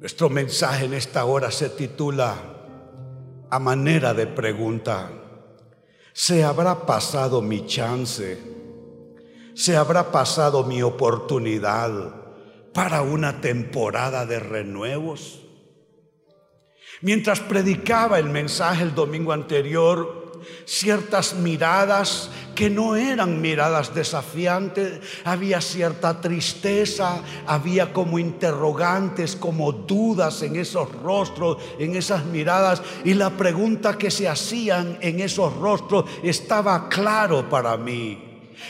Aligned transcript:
Nuestro 0.00 0.30
mensaje 0.30 0.86
en 0.86 0.94
esta 0.94 1.26
hora 1.26 1.50
se 1.50 1.68
titula 1.68 2.34
a 3.50 3.58
manera 3.58 4.14
de 4.14 4.26
pregunta. 4.26 5.10
¿Se 6.14 6.42
habrá 6.42 6.86
pasado 6.86 7.42
mi 7.42 7.66
chance? 7.66 8.38
¿Se 9.52 9.76
habrá 9.76 10.10
pasado 10.10 10.64
mi 10.64 10.80
oportunidad 10.80 12.14
para 12.72 13.02
una 13.02 13.42
temporada 13.42 14.24
de 14.24 14.40
renuevos? 14.40 15.42
Mientras 17.02 17.40
predicaba 17.40 18.18
el 18.18 18.30
mensaje 18.30 18.84
el 18.84 18.94
domingo 18.94 19.34
anterior, 19.34 20.40
ciertas 20.64 21.34
miradas 21.34 22.30
que 22.60 22.68
no 22.68 22.94
eran 22.94 23.40
miradas 23.40 23.94
desafiantes, 23.94 25.00
había 25.24 25.62
cierta 25.62 26.20
tristeza, 26.20 27.22
había 27.46 27.90
como 27.90 28.18
interrogantes, 28.18 29.34
como 29.34 29.72
dudas 29.72 30.42
en 30.42 30.56
esos 30.56 30.92
rostros, 30.96 31.56
en 31.78 31.96
esas 31.96 32.26
miradas, 32.26 32.82
y 33.02 33.14
la 33.14 33.30
pregunta 33.30 33.96
que 33.96 34.10
se 34.10 34.28
hacían 34.28 34.98
en 35.00 35.20
esos 35.20 35.56
rostros 35.56 36.04
estaba 36.22 36.90
claro 36.90 37.48
para 37.48 37.78
mí. 37.78 38.22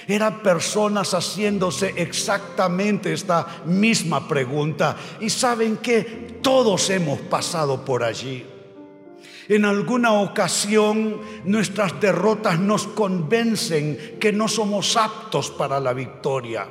Eran 0.06 0.40
personas 0.40 1.12
haciéndose 1.12 1.92
exactamente 1.96 3.12
esta 3.12 3.44
misma 3.64 4.28
pregunta. 4.28 4.96
Y 5.18 5.30
saben 5.30 5.78
que 5.78 6.38
todos 6.40 6.90
hemos 6.90 7.18
pasado 7.22 7.84
por 7.84 8.04
allí. 8.04 8.59
En 9.50 9.64
alguna 9.64 10.12
ocasión 10.12 11.20
nuestras 11.44 12.00
derrotas 12.00 12.60
nos 12.60 12.86
convencen 12.86 14.16
que 14.20 14.30
no 14.32 14.46
somos 14.46 14.96
aptos 14.96 15.50
para 15.50 15.80
la 15.80 15.92
victoria. 15.92 16.68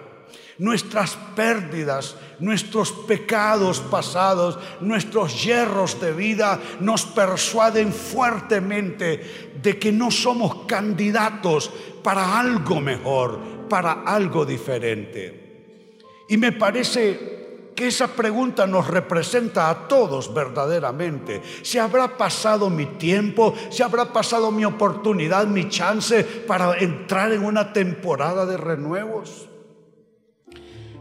Nuestras 0.59 1.17
pérdidas, 1.35 2.15
nuestros 2.39 2.93
pecados 2.93 3.81
pasados, 3.81 4.57
nuestros 4.79 5.43
hierros 5.43 5.99
de 5.99 6.13
vida 6.13 6.57
nos 6.79 7.05
persuaden 7.05 7.91
fuertemente 7.91 9.51
de 9.61 9.77
que 9.77 9.91
no 9.91 10.09
somos 10.09 10.65
candidatos 10.65 11.69
para 12.01 12.39
algo 12.39 12.79
mejor, 12.79 13.67
para 13.67 14.03
algo 14.03 14.45
diferente. 14.45 15.83
Y 16.29 16.37
me 16.37 16.53
parece 16.53 17.38
que 17.75 17.87
esa 17.87 18.07
pregunta 18.07 18.67
nos 18.67 18.87
representa 18.87 19.69
a 19.69 19.87
todos 19.87 20.33
verdaderamente. 20.33 21.41
¿Se 21.61 21.79
habrá 21.79 22.17
pasado 22.17 22.69
mi 22.69 22.85
tiempo? 22.85 23.53
¿Se 23.69 23.83
habrá 23.83 24.11
pasado 24.11 24.51
mi 24.51 24.65
oportunidad, 24.65 25.47
mi 25.47 25.69
chance 25.69 26.23
para 26.23 26.77
entrar 26.77 27.31
en 27.31 27.43
una 27.43 27.71
temporada 27.71 28.45
de 28.45 28.57
renuevos? 28.57 29.47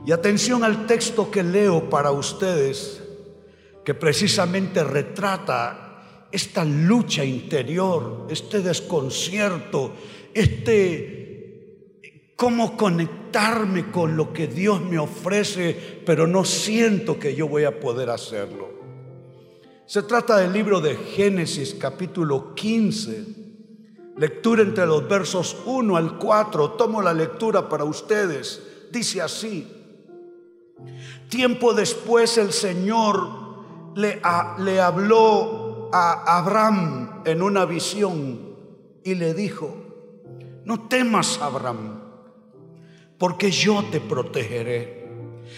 Y 0.06 0.12
atención 0.12 0.64
al 0.64 0.86
texto 0.86 1.30
que 1.30 1.42
leo 1.42 1.90
para 1.90 2.12
ustedes, 2.12 3.02
que 3.84 3.94
precisamente 3.94 4.84
retrata 4.84 6.26
esta 6.30 6.64
lucha 6.64 7.24
interior, 7.24 8.26
este 8.30 8.60
desconcierto, 8.60 9.92
este 10.32 11.17
cómo 12.38 12.76
conectarme 12.76 13.90
con 13.90 14.16
lo 14.16 14.32
que 14.32 14.46
Dios 14.46 14.80
me 14.80 14.96
ofrece, 14.96 16.00
pero 16.06 16.28
no 16.28 16.44
siento 16.44 17.18
que 17.18 17.34
yo 17.34 17.48
voy 17.48 17.64
a 17.64 17.80
poder 17.80 18.10
hacerlo. 18.10 18.68
Se 19.86 20.04
trata 20.04 20.36
del 20.36 20.52
libro 20.52 20.80
de 20.80 20.94
Génesis 20.94 21.74
capítulo 21.74 22.54
15, 22.54 23.24
lectura 24.18 24.62
entre 24.62 24.86
los 24.86 25.08
versos 25.08 25.56
1 25.66 25.96
al 25.96 26.16
4. 26.16 26.70
Tomo 26.74 27.02
la 27.02 27.12
lectura 27.12 27.68
para 27.68 27.82
ustedes. 27.82 28.62
Dice 28.92 29.20
así, 29.20 29.66
tiempo 31.28 31.74
después 31.74 32.38
el 32.38 32.52
Señor 32.52 33.96
le, 33.96 34.22
le 34.58 34.80
habló 34.80 35.90
a 35.92 36.38
Abraham 36.38 37.22
en 37.24 37.42
una 37.42 37.64
visión 37.64 38.54
y 39.02 39.16
le 39.16 39.34
dijo, 39.34 39.76
no 40.64 40.86
temas 40.86 41.40
Abraham 41.42 41.97
porque 43.18 43.50
yo 43.50 43.84
te 43.90 44.00
protegeré 44.00 45.06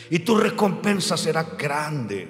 y 0.09 0.21
tu 0.21 0.37
recompensa 0.37 1.17
será 1.17 1.45
grande. 1.45 2.29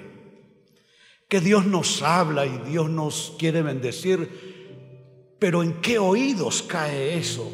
Que 1.27 1.39
Dios 1.39 1.65
nos 1.65 2.01
habla 2.01 2.45
y 2.45 2.57
Dios 2.69 2.89
nos 2.89 3.33
quiere 3.39 3.61
bendecir, 3.61 5.35
pero 5.39 5.63
¿en 5.63 5.81
qué 5.81 5.97
oídos 5.97 6.61
cae 6.61 7.17
eso? 7.17 7.49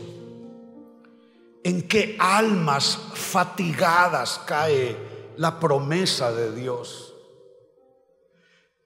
¿En 1.64 1.88
qué 1.88 2.16
almas 2.18 3.00
fatigadas 3.14 4.42
cae 4.48 4.98
la 5.38 5.60
promesa 5.60 6.32
de 6.32 6.56
Dios? 6.56 7.14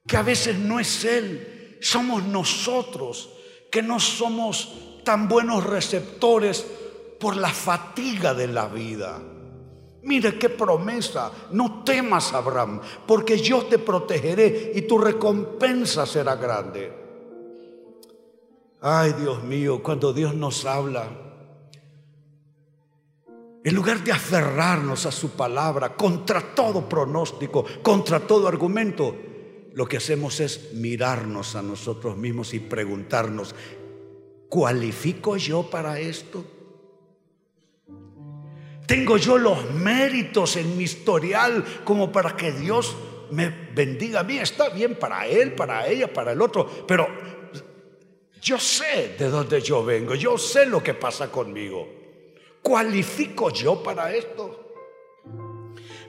Que 0.06 0.18
a 0.18 0.24
veces 0.24 0.58
no 0.58 0.80
es 0.80 1.06
Él, 1.06 1.78
somos 1.80 2.24
nosotros 2.24 3.30
que 3.72 3.82
no 3.82 4.00
somos 4.00 5.02
tan 5.06 5.30
buenos 5.30 5.64
receptores 5.64 6.66
por 7.22 7.38
la 7.38 7.50
fatiga 7.50 8.34
de 8.34 8.48
la 8.48 8.68
vida. 8.68 9.22
Mire 10.04 10.38
qué 10.40 10.50
promesa. 10.50 11.32
No 11.52 11.84
temas, 11.84 12.34
Abraham, 12.34 12.82
porque 13.06 13.38
yo 13.38 13.66
te 13.66 13.78
protegeré 13.78 14.72
y 14.76 14.82
tu 14.82 14.98
recompensa 14.98 16.06
será 16.06 16.36
grande. 16.36 16.92
Ay, 18.82 19.14
Dios 19.14 19.44
mío, 19.44 19.84
cuando 19.84 20.12
Dios 20.12 20.34
nos 20.34 20.66
habla, 20.66 21.08
en 23.64 23.76
lugar 23.76 24.04
de 24.04 24.12
aferrarnos 24.12 25.06
a 25.06 25.12
su 25.12 25.30
palabra 25.30 25.96
contra 25.96 26.56
todo 26.56 26.90
pronóstico, 26.90 27.64
contra 27.84 28.20
todo 28.22 28.48
argumento, 28.48 29.16
lo 29.74 29.86
que 29.86 29.98
hacemos 29.98 30.40
es 30.40 30.74
mirarnos 30.74 31.56
a 31.56 31.62
nosotros 31.62 32.18
mismos 32.18 32.56
y 32.56 32.60
preguntarnos, 32.60 33.54
¿cualifico 34.50 35.38
yo 35.38 35.70
para 35.70 36.00
esto? 36.00 36.44
Tengo 38.92 39.16
yo 39.16 39.38
los 39.38 39.72
méritos 39.72 40.58
en 40.58 40.76
mi 40.76 40.84
historial 40.84 41.64
como 41.86 42.12
para 42.12 42.36
que 42.36 42.52
Dios 42.52 42.94
me 43.30 43.48
bendiga 43.74 44.20
a 44.20 44.24
mí. 44.24 44.38
Está 44.38 44.68
bien 44.68 44.96
para 44.96 45.26
él, 45.26 45.54
para 45.54 45.88
ella, 45.88 46.12
para 46.12 46.34
el 46.34 46.42
otro, 46.42 46.70
pero 46.86 47.08
yo 48.42 48.60
sé 48.60 49.16
de 49.18 49.30
dónde 49.30 49.62
yo 49.62 49.86
vengo, 49.86 50.14
yo 50.14 50.38
sé 50.38 50.66
lo 50.66 50.84
que 50.84 50.94
pasa 50.94 51.32
conmigo. 51.32 51.88
¿Cualifico 52.62 53.50
yo 53.50 53.82
para 53.82 54.14
esto? 54.14 54.74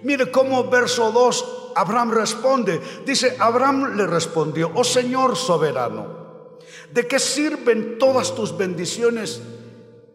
Mire 0.03 0.33
cómo 0.33 0.69
verso 0.69 1.13
2 1.13 1.75
Abraham 1.77 2.11
responde. 2.11 2.81
Dice, 3.07 3.37
Abraham 3.39 3.97
le 3.97 4.09
respondió, 4.09 4.73
oh 4.75 4.83
Señor 4.83 5.37
soberano, 5.37 6.59
¿de 6.93 7.07
qué 7.07 7.21
sirven 7.21 7.97
todas 7.97 8.35
tus 8.35 8.57
bendiciones 8.57 9.41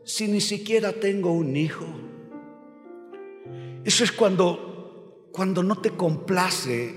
si 0.03 0.27
ni 0.27 0.41
siquiera 0.41 0.91
tengo 0.91 1.31
un 1.31 1.55
hijo? 1.55 2.06
Eso 3.87 4.03
es 4.03 4.11
cuando, 4.11 5.29
cuando 5.31 5.63
no 5.63 5.77
te 5.77 5.91
complace 5.91 6.93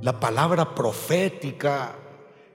la 0.00 0.20
palabra 0.20 0.76
profética, 0.76 1.98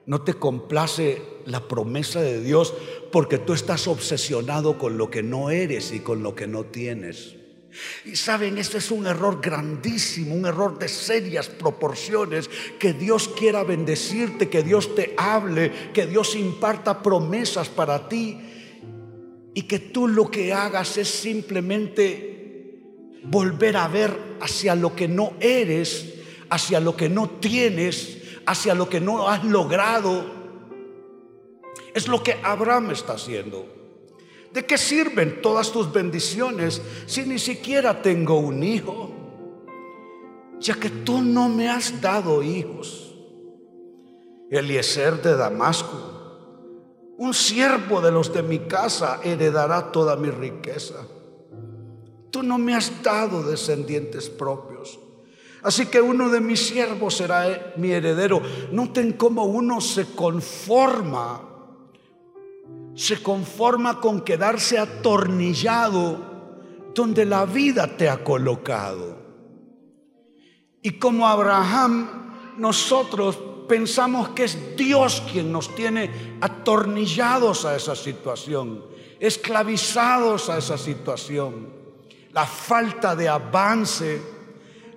no 0.06 0.22
te 0.22 0.32
complace 0.32 1.20
la 1.44 1.68
promesa 1.68 2.22
de 2.22 2.40
Dios, 2.40 2.72
porque 3.12 3.36
tú 3.36 3.52
estás 3.52 3.86
obsesionado 3.86 4.78
con 4.78 4.96
lo 4.96 5.10
que 5.10 5.22
no 5.22 5.50
eres 5.50 5.92
y 5.92 6.00
con 6.00 6.22
lo 6.22 6.34
que 6.34 6.46
no 6.46 6.64
tienes. 6.64 7.36
Y 8.06 8.16
saben, 8.16 8.56
este 8.56 8.78
es 8.78 8.90
un 8.90 9.06
error 9.06 9.42
grandísimo, 9.42 10.34
un 10.34 10.46
error 10.46 10.78
de 10.78 10.88
serias 10.88 11.50
proporciones, 11.50 12.48
que 12.78 12.94
Dios 12.94 13.28
quiera 13.28 13.62
bendecirte, 13.62 14.48
que 14.48 14.62
Dios 14.62 14.94
te 14.94 15.12
hable, 15.18 15.70
que 15.92 16.06
Dios 16.06 16.34
imparta 16.34 17.02
promesas 17.02 17.68
para 17.68 18.08
ti 18.08 18.40
y 19.52 19.64
que 19.64 19.80
tú 19.80 20.08
lo 20.08 20.30
que 20.30 20.54
hagas 20.54 20.96
es 20.96 21.08
simplemente 21.08 22.32
volver 23.24 23.76
a 23.76 23.88
ver 23.88 24.36
hacia 24.40 24.74
lo 24.74 24.94
que 24.94 25.08
no 25.08 25.32
eres, 25.40 26.14
hacia 26.50 26.80
lo 26.80 26.96
que 26.96 27.08
no 27.08 27.28
tienes, 27.28 28.18
hacia 28.46 28.74
lo 28.74 28.88
que 28.88 29.00
no 29.00 29.28
has 29.28 29.44
logrado. 29.44 30.24
Es 31.94 32.08
lo 32.08 32.22
que 32.22 32.36
Abraham 32.42 32.90
está 32.90 33.14
haciendo. 33.14 33.66
¿De 34.52 34.66
qué 34.66 34.76
sirven 34.76 35.40
todas 35.40 35.72
tus 35.72 35.92
bendiciones 35.92 36.82
si 37.06 37.22
ni 37.22 37.38
siquiera 37.38 38.02
tengo 38.02 38.38
un 38.38 38.62
hijo? 38.62 39.10
Ya 40.60 40.74
que 40.74 40.90
tú 40.90 41.22
no 41.22 41.48
me 41.48 41.68
has 41.68 42.00
dado 42.00 42.42
hijos. 42.42 43.14
Eliezer 44.50 45.22
de 45.22 45.34
Damasco, 45.34 46.12
un 47.16 47.32
siervo 47.32 48.02
de 48.02 48.12
los 48.12 48.34
de 48.34 48.42
mi 48.42 48.58
casa, 48.58 49.20
heredará 49.24 49.90
toda 49.90 50.16
mi 50.16 50.28
riqueza. 50.28 51.06
Tú 52.32 52.42
no 52.42 52.56
me 52.56 52.74
has 52.74 53.02
dado 53.02 53.42
descendientes 53.42 54.30
propios. 54.30 54.98
Así 55.62 55.86
que 55.86 56.00
uno 56.00 56.30
de 56.30 56.40
mis 56.40 56.66
siervos 56.66 57.18
será 57.18 57.74
mi 57.76 57.92
heredero. 57.92 58.40
Noten 58.72 59.12
cómo 59.12 59.44
uno 59.44 59.82
se 59.82 60.06
conforma. 60.14 61.42
Se 62.94 63.22
conforma 63.22 64.00
con 64.00 64.22
quedarse 64.22 64.78
atornillado 64.78 66.32
donde 66.94 67.26
la 67.26 67.44
vida 67.44 67.86
te 67.98 68.08
ha 68.08 68.24
colocado. 68.24 69.18
Y 70.80 70.92
como 70.92 71.28
Abraham 71.28 72.54
nosotros 72.56 73.38
pensamos 73.68 74.30
que 74.30 74.44
es 74.44 74.74
Dios 74.74 75.22
quien 75.30 75.52
nos 75.52 75.74
tiene 75.74 76.38
atornillados 76.40 77.66
a 77.66 77.76
esa 77.76 77.94
situación, 77.94 78.84
esclavizados 79.20 80.48
a 80.48 80.56
esa 80.56 80.78
situación. 80.78 81.81
La 82.32 82.46
falta 82.46 83.14
de 83.14 83.28
avance, 83.28 84.20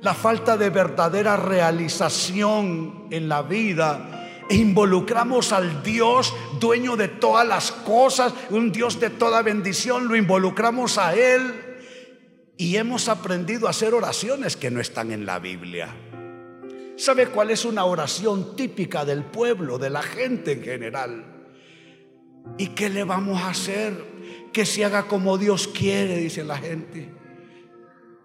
la 0.01 0.13
falta 0.13 0.55
de 0.55 0.69
verdadera 0.69 1.35
realización 1.35 3.07
en 3.11 3.27
la 3.27 3.41
vida 3.41 4.43
e 4.49 4.55
involucramos 4.55 5.51
al 5.51 5.83
Dios 5.83 6.33
dueño 6.59 6.95
de 6.95 7.07
todas 7.07 7.47
las 7.47 7.71
cosas, 7.71 8.33
un 8.51 8.71
Dios 8.71 8.99
de 8.99 9.09
toda 9.09 9.41
bendición, 9.41 10.07
lo 10.07 10.15
involucramos 10.15 10.97
a 10.97 11.15
Él 11.15 11.75
y 12.57 12.77
hemos 12.77 13.09
aprendido 13.09 13.67
a 13.67 13.71
hacer 13.71 13.93
oraciones 13.93 14.55
que 14.55 14.71
no 14.71 14.79
están 14.79 15.11
en 15.11 15.25
la 15.25 15.39
Biblia. 15.39 15.93
¿Sabe 16.97 17.27
cuál 17.27 17.51
es 17.51 17.65
una 17.65 17.83
oración 17.83 18.55
típica 18.55 19.03
del 19.03 19.23
pueblo, 19.23 19.77
de 19.77 19.89
la 19.89 20.01
gente 20.01 20.53
en 20.53 20.63
general? 20.63 21.25
¿Y 22.57 22.67
qué 22.67 22.89
le 22.89 23.03
vamos 23.03 23.41
a 23.41 23.49
hacer? 23.49 23.93
Que 24.53 24.65
se 24.65 24.85
haga 24.85 25.03
como 25.03 25.37
Dios 25.37 25.67
quiere, 25.67 26.17
dice 26.17 26.43
la 26.43 26.57
gente. 26.57 27.09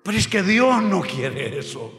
Pero 0.03 0.17
es 0.17 0.29
que 0.29 0.43
Dios 0.43 0.83
no 0.83 1.01
quiere 1.03 1.59
eso. 1.59 1.93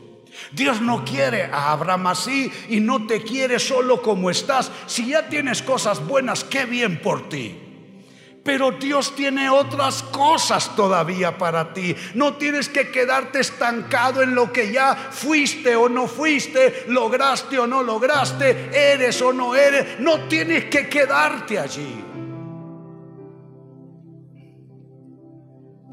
Dios 0.51 0.81
no 0.81 1.05
quiere 1.05 1.45
a 1.45 1.71
Abraham 1.71 2.07
así 2.07 2.51
y 2.69 2.79
no 2.79 3.05
te 3.05 3.21
quiere 3.21 3.59
solo 3.59 4.01
como 4.01 4.29
estás. 4.29 4.71
Si 4.87 5.07
ya 5.07 5.29
tienes 5.29 5.61
cosas 5.61 6.05
buenas, 6.05 6.43
qué 6.43 6.65
bien 6.65 7.01
por 7.01 7.29
ti. 7.29 7.57
Pero 8.43 8.71
Dios 8.71 9.15
tiene 9.15 9.49
otras 9.49 10.01
cosas 10.01 10.75
todavía 10.75 11.37
para 11.37 11.73
ti. 11.73 11.95
No 12.15 12.33
tienes 12.33 12.69
que 12.69 12.89
quedarte 12.89 13.39
estancado 13.39 14.23
en 14.23 14.33
lo 14.33 14.51
que 14.51 14.71
ya 14.71 14.95
fuiste 14.95 15.75
o 15.75 15.87
no 15.87 16.07
fuiste, 16.07 16.85
lograste 16.87 17.59
o 17.59 17.67
no 17.67 17.83
lograste, 17.83 18.71
eres 18.73 19.21
o 19.21 19.31
no 19.31 19.55
eres. 19.55 19.99
No 19.99 20.21
tienes 20.21 20.65
que 20.65 20.89
quedarte 20.89 21.59
allí. 21.59 22.10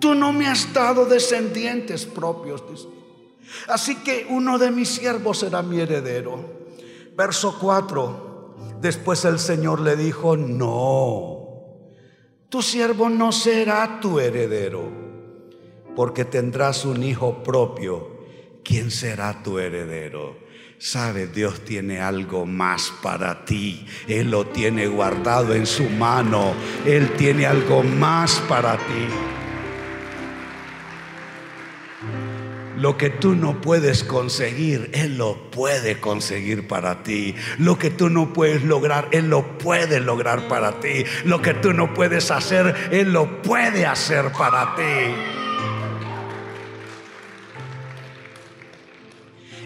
Tú 0.08 0.14
no 0.14 0.32
me 0.32 0.46
has 0.46 0.72
dado 0.72 1.04
descendientes 1.04 2.06
propios. 2.06 2.64
Así 3.68 3.96
que 3.96 4.26
uno 4.30 4.58
de 4.58 4.70
mis 4.70 4.88
siervos 4.88 5.40
será 5.40 5.60
mi 5.60 5.80
heredero. 5.80 6.64
Verso 7.14 7.58
4. 7.60 8.54
Después 8.80 9.26
el 9.26 9.38
Señor 9.38 9.80
le 9.80 9.96
dijo, 9.96 10.34
no, 10.34 11.46
tu 12.48 12.62
siervo 12.62 13.10
no 13.10 13.32
será 13.32 14.00
tu 14.00 14.18
heredero, 14.18 14.90
porque 15.94 16.24
tendrás 16.24 16.86
un 16.86 17.02
hijo 17.02 17.42
propio. 17.42 18.08
¿Quién 18.64 18.90
será 18.90 19.42
tu 19.42 19.58
heredero? 19.58 20.38
Sabe, 20.78 21.26
Dios 21.26 21.66
tiene 21.66 22.00
algo 22.00 22.46
más 22.46 22.94
para 23.02 23.44
ti. 23.44 23.84
Él 24.06 24.30
lo 24.30 24.46
tiene 24.46 24.86
guardado 24.86 25.52
en 25.52 25.66
su 25.66 25.84
mano. 25.84 26.54
Él 26.86 27.14
tiene 27.18 27.44
algo 27.44 27.82
más 27.82 28.40
para 28.48 28.78
ti. 28.78 29.37
Lo 32.78 32.96
que 32.96 33.10
tú 33.10 33.34
no 33.34 33.60
puedes 33.60 34.04
conseguir, 34.04 34.90
Él 34.94 35.18
lo 35.18 35.50
puede 35.50 36.00
conseguir 36.00 36.68
para 36.68 37.02
ti. 37.02 37.34
Lo 37.58 37.76
que 37.76 37.90
tú 37.90 38.08
no 38.08 38.32
puedes 38.32 38.62
lograr, 38.62 39.08
Él 39.10 39.28
lo 39.28 39.58
puede 39.58 39.98
lograr 39.98 40.46
para 40.46 40.78
ti. 40.78 41.04
Lo 41.24 41.42
que 41.42 41.54
tú 41.54 41.72
no 41.72 41.92
puedes 41.92 42.30
hacer, 42.30 42.88
Él 42.92 43.12
lo 43.12 43.42
puede 43.42 43.84
hacer 43.84 44.30
para 44.30 44.76
ti. 44.76 45.14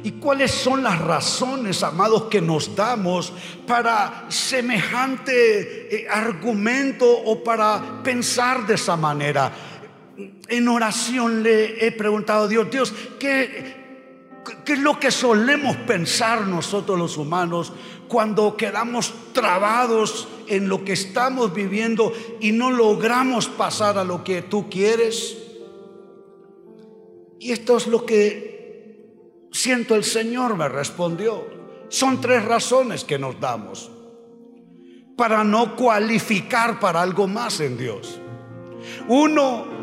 ¿Y 0.05 0.13
cuáles 0.13 0.51
son 0.51 0.83
las 0.83 0.99
razones, 0.99 1.83
amados, 1.83 2.25
que 2.25 2.41
nos 2.41 2.75
damos 2.75 3.33
para 3.67 4.25
semejante 4.29 5.95
eh, 5.95 6.09
argumento 6.11 7.09
o 7.09 7.45
para 7.45 8.03
pensar 8.03 8.67
de 8.67 8.75
esa 8.75 8.97
manera? 8.97 9.53
En 10.53 10.69
oración 10.69 11.43
le 11.43 11.87
he 11.87 11.93
preguntado 11.93 12.45
a 12.45 12.49
Dios, 12.49 12.71
Dios, 12.71 12.95
¿qué, 13.19 13.75
¿qué 14.67 14.75
es 14.75 14.79
lo 14.81 15.01
que 15.01 15.11
solemos 15.11 15.77
pensar 15.79 16.47
nosotros 16.47 16.99
los 16.99 17.17
humanos 17.17 17.73
cuando 18.07 18.55
quedamos 18.55 19.15
trabados 19.33 20.29
en 20.47 20.69
lo 20.69 20.85
que 20.85 20.93
estamos 20.93 21.55
viviendo 21.55 22.13
y 22.39 22.53
no 22.53 22.71
logramos 22.71 23.49
pasar 23.49 23.97
a 23.97 24.05
lo 24.05 24.23
que 24.25 24.43
tú 24.43 24.69
quieres? 24.69 25.39
Y 27.41 27.51
esto 27.51 27.79
es 27.79 27.87
lo 27.87 28.05
que 28.05 29.09
siento 29.53 29.95
el 29.95 30.05
Señor 30.05 30.55
me 30.59 30.69
respondió. 30.69 31.47
Son 31.89 32.21
tres 32.21 32.45
razones 32.45 33.05
que 33.05 33.19
nos 33.19 33.41
damos 33.41 33.91
para 35.17 35.45
no 35.45 35.77
cualificar 35.77 36.79
para 36.79 37.01
algo 37.01 37.27
más 37.27 37.61
en 37.61 37.79
Dios. 37.79 38.21
Uno, 39.09 39.82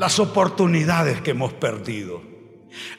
las 0.00 0.18
oportunidades 0.18 1.20
que 1.20 1.32
hemos 1.32 1.52
perdido. 1.52 2.22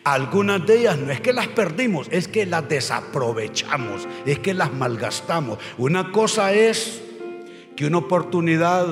Algunas 0.04 0.68
de 0.68 0.82
ellas 0.82 1.00
no 1.00 1.12
es 1.12 1.20
que 1.20 1.34
las 1.34 1.48
perdimos, 1.48 2.08
es 2.12 2.28
que 2.28 2.46
las 2.46 2.70
desaprovechamos, 2.70 4.08
es 4.28 4.38
que 4.38 4.54
las 4.54 4.72
malgastamos. 4.72 5.58
Una 5.80 6.12
cosa 6.12 6.54
es 6.54 7.02
que 7.76 7.88
una 7.88 7.98
oportunidad 7.98 8.86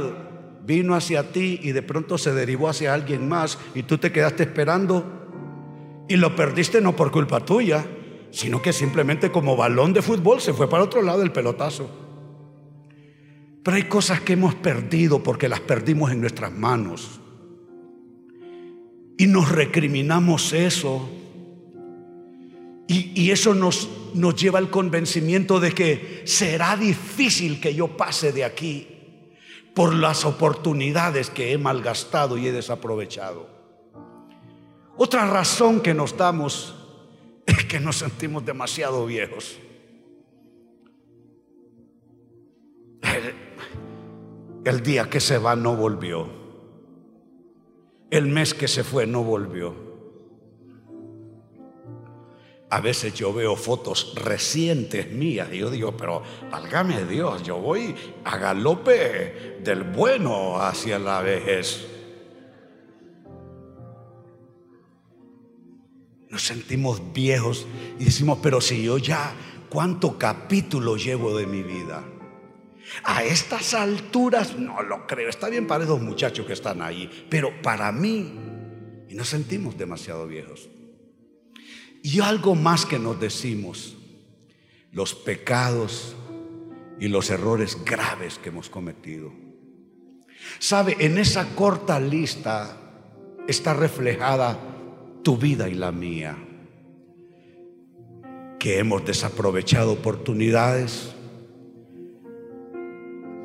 vino 0.65 0.95
hacia 0.95 1.31
ti 1.31 1.59
y 1.61 1.71
de 1.71 1.83
pronto 1.83 2.17
se 2.17 2.33
derivó 2.33 2.67
hacia 2.67 2.95
alguien 2.95 3.29
más 3.29 3.59
y 3.75 3.83
tú 3.83 3.99
te 3.99 4.11
quedaste 4.11 4.41
esperando 4.41 6.05
y 6.07 6.15
lo 6.15 6.35
perdiste 6.35 6.81
no 6.81 6.95
por 6.95 7.11
culpa 7.11 7.41
tuya, 7.41 7.85
sino 8.31 8.59
que 8.59 8.73
simplemente 8.73 9.31
como 9.31 9.55
balón 9.55 9.93
de 9.93 10.01
fútbol 10.01 10.41
se 10.41 10.53
fue 10.53 10.67
para 10.67 10.81
otro 10.81 11.03
lado 11.03 11.19
del 11.19 11.31
pelotazo. 11.31 11.87
Pero 13.61 13.77
hay 13.77 13.83
cosas 13.83 14.21
que 14.21 14.33
hemos 14.33 14.55
perdido 14.55 15.21
porque 15.21 15.47
las 15.47 15.59
perdimos 15.59 16.11
en 16.11 16.21
nuestras 16.21 16.51
manos. 16.51 17.18
Y 19.19 19.27
nos 19.27 19.51
recriminamos 19.51 20.53
eso. 20.53 21.09
Y, 22.87 23.29
eso 23.31 23.53
nos, 23.53 23.89
lleva 24.37 24.59
al 24.59 24.69
convencimiento 24.69 25.59
de 25.59 25.73
que 25.73 26.23
será 26.25 26.77
difícil 26.77 27.59
que 27.59 27.75
yo 27.75 27.97
pase 27.97 28.31
de 28.31 28.45
aquí 28.45 28.87
por 29.75 29.93
las 29.93 30.23
oportunidades 30.23 31.29
que 31.29 31.51
he 31.51 31.57
malgastado 31.57 32.37
y 32.37 32.47
he 32.47 32.53
desaprovechado. 32.53 33.49
Otra 34.95 35.27
razón 35.27 35.81
que 35.81 35.93
nos 35.93 36.15
damos 36.15 36.75
es 37.45 37.65
que 37.65 37.81
nos 37.81 37.97
sentimos 37.97 38.45
demasiado 38.45 39.05
viejos. 39.05 39.59
El 44.63 44.81
día 44.81 45.09
que 45.09 45.19
se 45.19 45.37
va 45.37 45.57
no 45.57 45.75
volvió. 45.75 46.38
El 48.09 48.25
mes 48.27 48.53
que 48.53 48.67
se 48.67 48.83
fue 48.83 49.05
no 49.05 49.23
volvió. 49.23 49.89
A 52.71 52.81
veces 52.81 53.13
yo 53.15 53.33
veo 53.33 53.55
fotos 53.55 54.13
recientes 54.15 55.11
mías 55.11 55.49
y 55.51 55.57
yo 55.57 55.71
digo, 55.71 55.97
pero 55.97 56.21
válgame 56.51 57.03
Dios, 57.05 57.41
yo 57.41 57.57
voy 57.57 57.95
a 58.23 58.37
galope 58.37 59.59
del 59.63 59.83
bueno 59.83 60.61
hacia 60.61 60.99
la 60.99 61.21
vejez. 61.21 61.87
Nos 66.29 66.43
sentimos 66.43 67.01
viejos 67.11 67.65
y 67.97 68.05
decimos, 68.05 68.37
pero 68.41 68.61
si 68.61 68.83
yo 68.83 68.99
ya, 68.99 69.33
¿cuánto 69.69 70.19
capítulo 70.19 70.95
llevo 70.95 71.35
de 71.35 71.47
mi 71.47 71.63
vida? 71.63 72.03
A 73.03 73.23
estas 73.23 73.73
alturas 73.73 74.57
no 74.57 74.81
lo 74.81 75.05
creo. 75.07 75.29
Está 75.29 75.49
bien 75.49 75.67
para 75.67 75.83
esos 75.83 76.01
muchachos 76.01 76.45
que 76.45 76.53
están 76.53 76.81
ahí, 76.81 77.09
pero 77.29 77.61
para 77.61 77.91
mí, 77.91 78.33
y 79.07 79.15
nos 79.15 79.29
sentimos 79.29 79.77
demasiado 79.77 80.27
viejos. 80.27 80.69
Y 82.01 82.21
algo 82.21 82.55
más 82.55 82.85
que 82.85 82.99
nos 82.99 83.19
decimos, 83.19 83.97
los 84.91 85.13
pecados 85.13 86.15
y 86.99 87.07
los 87.07 87.29
errores 87.29 87.77
graves 87.83 88.37
que 88.37 88.49
hemos 88.49 88.69
cometido. 88.69 89.31
Sabe, 90.59 90.95
en 90.99 91.17
esa 91.17 91.55
corta 91.55 91.99
lista 91.99 92.77
está 93.47 93.73
reflejada 93.73 94.57
tu 95.23 95.37
vida 95.37 95.69
y 95.69 95.73
la 95.73 95.91
mía, 95.91 96.37
que 98.57 98.79
hemos 98.79 99.05
desaprovechado 99.05 99.93
oportunidades, 99.93 101.13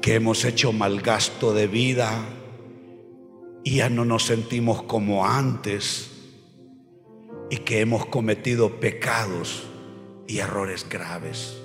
que 0.05 0.17
hemos 0.17 0.45
hecho 0.45 0.71
mal 0.75 1.01
gasto 1.01 1.55
de 1.55 1.67
vida 1.67 2.27
y 3.65 3.77
ya 3.77 3.89
no 3.89 4.05
nos 4.05 4.27
sentimos 4.27 4.83
como 4.83 5.27
antes 5.27 6.11
y 7.49 7.57
que 7.57 7.81
hemos 7.81 8.05
cometido 8.05 8.81
pecados 8.81 9.67
y 10.27 10.41
errores 10.41 10.87
graves. 10.91 11.59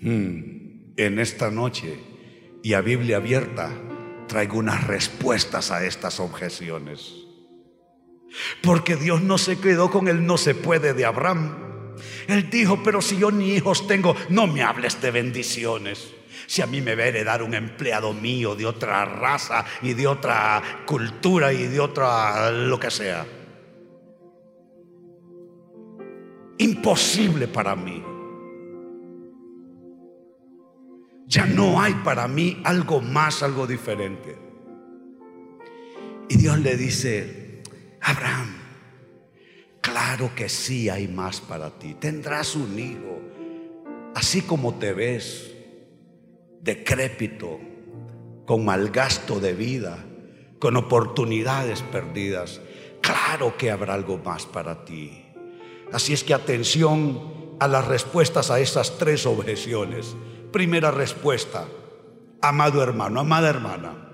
Hmm, 0.00 0.94
en 0.96 1.18
esta 1.18 1.50
noche 1.50 1.98
y 2.62 2.72
a 2.72 2.80
Biblia 2.80 3.18
abierta 3.18 3.70
traigo 4.28 4.56
unas 4.56 4.86
respuestas 4.86 5.70
a 5.70 5.84
estas 5.84 6.20
objeciones. 6.20 7.12
Porque 8.62 8.96
Dios 8.96 9.20
no 9.20 9.36
se 9.36 9.58
quedó 9.58 9.90
con 9.90 10.08
el 10.08 10.24
no 10.24 10.38
se 10.38 10.54
puede 10.54 10.94
de 10.94 11.04
Abraham. 11.04 11.65
Él 12.28 12.50
dijo, 12.50 12.82
pero 12.82 13.00
si 13.00 13.18
yo 13.18 13.30
ni 13.30 13.54
hijos 13.54 13.86
tengo, 13.86 14.14
no 14.28 14.46
me 14.46 14.62
hables 14.62 15.00
de 15.00 15.10
bendiciones. 15.10 16.12
Si 16.46 16.62
a 16.62 16.66
mí 16.66 16.80
me 16.80 16.94
va 16.94 17.04
heredar 17.04 17.42
un 17.42 17.54
empleado 17.54 18.12
mío 18.12 18.54
de 18.54 18.66
otra 18.66 19.04
raza 19.04 19.64
y 19.82 19.94
de 19.94 20.06
otra 20.06 20.62
cultura 20.86 21.52
y 21.52 21.66
de 21.66 21.80
otra 21.80 22.50
lo 22.50 22.78
que 22.78 22.90
sea. 22.90 23.26
Imposible 26.58 27.48
para 27.48 27.74
mí. 27.74 28.02
Ya 31.26 31.44
no 31.44 31.80
hay 31.80 31.92
para 32.04 32.28
mí 32.28 32.60
algo 32.64 33.00
más, 33.00 33.42
algo 33.42 33.66
diferente. 33.66 34.38
Y 36.28 36.36
Dios 36.36 36.58
le 36.58 36.76
dice, 36.76 37.62
Abraham, 38.00 38.54
claro 39.86 40.32
que 40.34 40.48
sí 40.48 40.88
hay 40.88 41.06
más 41.06 41.40
para 41.40 41.70
ti. 41.70 41.94
Tendrás 41.94 42.56
un 42.56 42.76
hijo, 42.76 43.20
así 44.16 44.42
como 44.42 44.74
te 44.74 44.92
ves, 44.92 45.54
decrépito, 46.60 47.60
con 48.46 48.64
mal 48.64 48.90
gasto 48.90 49.38
de 49.38 49.54
vida, 49.54 50.04
con 50.58 50.76
oportunidades 50.76 51.82
perdidas. 51.82 52.60
Claro 53.00 53.56
que 53.56 53.70
habrá 53.70 53.94
algo 53.94 54.18
más 54.18 54.44
para 54.44 54.84
ti. 54.84 55.24
Así 55.92 56.12
es 56.12 56.24
que 56.24 56.34
atención 56.34 57.56
a 57.60 57.68
las 57.68 57.86
respuestas 57.86 58.50
a 58.50 58.58
esas 58.58 58.98
tres 58.98 59.24
objeciones. 59.24 60.16
Primera 60.52 60.90
respuesta, 60.90 61.68
amado 62.42 62.82
hermano, 62.82 63.20
amada 63.20 63.48
hermana, 63.48 64.08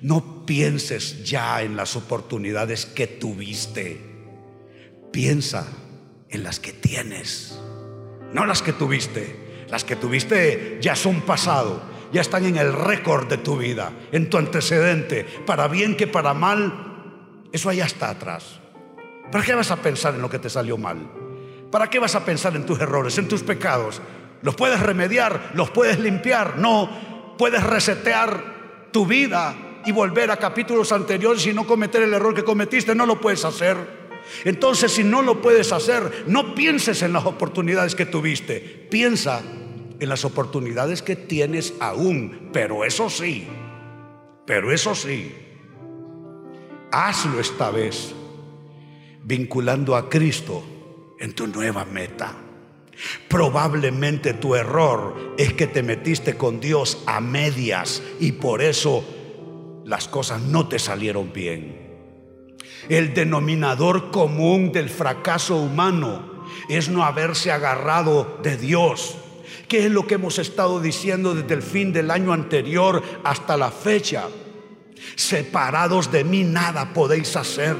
no 0.00 0.44
pienses 0.44 1.24
ya 1.24 1.62
en 1.62 1.76
las 1.76 1.94
oportunidades 1.94 2.84
que 2.84 3.06
tuviste. 3.06 4.13
Piensa 5.14 5.68
en 6.28 6.42
las 6.42 6.58
que 6.58 6.72
tienes, 6.72 7.56
no 8.32 8.46
las 8.46 8.62
que 8.62 8.72
tuviste. 8.72 9.64
Las 9.70 9.84
que 9.84 9.94
tuviste 9.94 10.78
ya 10.80 10.96
son 10.96 11.20
pasado, 11.20 11.80
ya 12.12 12.20
están 12.20 12.44
en 12.44 12.56
el 12.56 12.72
récord 12.72 13.28
de 13.28 13.36
tu 13.36 13.56
vida, 13.56 13.92
en 14.10 14.28
tu 14.28 14.38
antecedente, 14.38 15.24
para 15.46 15.68
bien 15.68 15.96
que 15.96 16.08
para 16.08 16.34
mal, 16.34 17.46
eso 17.52 17.70
allá 17.70 17.84
está 17.84 18.10
atrás. 18.10 18.58
¿Para 19.30 19.44
qué 19.44 19.54
vas 19.54 19.70
a 19.70 19.76
pensar 19.76 20.16
en 20.16 20.20
lo 20.20 20.28
que 20.28 20.40
te 20.40 20.50
salió 20.50 20.76
mal? 20.76 21.08
¿Para 21.70 21.88
qué 21.88 22.00
vas 22.00 22.16
a 22.16 22.24
pensar 22.24 22.56
en 22.56 22.66
tus 22.66 22.80
errores, 22.80 23.16
en 23.16 23.28
tus 23.28 23.44
pecados? 23.44 24.02
¿Los 24.42 24.56
puedes 24.56 24.80
remediar? 24.80 25.52
¿Los 25.54 25.70
puedes 25.70 26.00
limpiar? 26.00 26.58
No, 26.58 26.90
puedes 27.38 27.62
resetear 27.62 28.88
tu 28.90 29.06
vida 29.06 29.54
y 29.86 29.92
volver 29.92 30.32
a 30.32 30.38
capítulos 30.38 30.90
anteriores 30.90 31.46
y 31.46 31.54
no 31.54 31.68
cometer 31.68 32.02
el 32.02 32.14
error 32.14 32.34
que 32.34 32.42
cometiste, 32.42 32.96
no 32.96 33.06
lo 33.06 33.20
puedes 33.20 33.44
hacer. 33.44 34.03
Entonces, 34.44 34.92
si 34.92 35.04
no 35.04 35.22
lo 35.22 35.40
puedes 35.40 35.72
hacer, 35.72 36.24
no 36.26 36.54
pienses 36.54 37.02
en 37.02 37.12
las 37.12 37.24
oportunidades 37.24 37.94
que 37.94 38.06
tuviste, 38.06 38.60
piensa 38.90 39.42
en 40.00 40.08
las 40.08 40.24
oportunidades 40.24 41.02
que 41.02 41.16
tienes 41.16 41.74
aún, 41.80 42.50
pero 42.52 42.84
eso 42.84 43.08
sí, 43.08 43.46
pero 44.46 44.72
eso 44.72 44.94
sí, 44.94 45.34
hazlo 46.90 47.40
esta 47.40 47.70
vez, 47.70 48.14
vinculando 49.22 49.96
a 49.96 50.08
Cristo 50.08 50.62
en 51.18 51.32
tu 51.34 51.46
nueva 51.46 51.84
meta. 51.84 52.34
Probablemente 53.28 54.34
tu 54.34 54.54
error 54.54 55.34
es 55.36 55.52
que 55.54 55.66
te 55.66 55.82
metiste 55.82 56.36
con 56.36 56.60
Dios 56.60 57.02
a 57.06 57.20
medias 57.20 58.02
y 58.20 58.32
por 58.32 58.62
eso 58.62 59.04
las 59.84 60.08
cosas 60.08 60.40
no 60.40 60.68
te 60.68 60.78
salieron 60.78 61.32
bien. 61.32 61.83
El 62.88 63.14
denominador 63.14 64.10
común 64.10 64.72
del 64.72 64.90
fracaso 64.90 65.56
humano 65.56 66.44
es 66.68 66.88
no 66.88 67.04
haberse 67.04 67.50
agarrado 67.50 68.38
de 68.42 68.56
Dios. 68.56 69.16
¿Qué 69.68 69.86
es 69.86 69.90
lo 69.90 70.06
que 70.06 70.14
hemos 70.14 70.38
estado 70.38 70.80
diciendo 70.80 71.34
desde 71.34 71.54
el 71.54 71.62
fin 71.62 71.92
del 71.92 72.10
año 72.10 72.32
anterior 72.32 73.02
hasta 73.24 73.56
la 73.56 73.70
fecha? 73.70 74.28
Separados 75.16 76.10
de 76.12 76.24
mí 76.24 76.44
nada 76.44 76.92
podéis 76.92 77.36
hacer. 77.36 77.76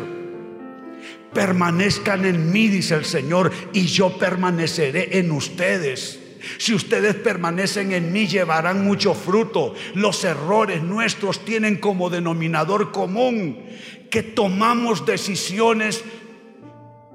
Permanezcan 1.33 2.25
en 2.25 2.53
mí, 2.53 2.69
dice 2.69 2.95
el 2.95 3.05
Señor, 3.05 3.51
y 3.73 3.87
yo 3.87 4.17
permaneceré 4.19 5.19
en 5.19 5.33
ustedes. 5.33 6.21
Si 6.59 6.75
ustedes 6.75 7.15
permanecen 7.17 7.93
en 7.93 8.13
mí, 8.13 8.27
llevarán 8.27 8.85
mucho 8.85 9.15
fruto. 9.15 9.75
Los 9.95 10.25
errores 10.25 10.83
nuestros 10.83 11.45
tienen 11.45 11.77
como 11.77 12.11
denominador 12.11 12.93
común 12.93 13.65
que 14.11 14.23
tomamos 14.23 15.07
decisiones 15.07 16.05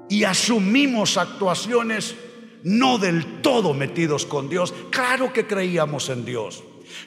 y 0.08 0.24
asumimos 0.24 1.16
actuaciones 1.16 2.14
no 2.62 2.98
del 2.98 3.40
todo 3.40 3.72
metidos 3.74 4.26
con 4.26 4.48
Dios. 4.48 4.74
Claro 4.90 5.32
que 5.32 5.46
creíamos 5.46 6.08
en 6.10 6.24
Dios, 6.24 6.62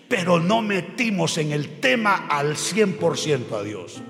pero 0.08 0.40
no 0.40 0.62
metimos 0.62 1.38
en 1.38 1.52
el 1.52 1.80
tema 1.80 2.28
al 2.28 2.56
100% 2.56 3.52
a 3.52 3.64
Dios. 3.64 4.02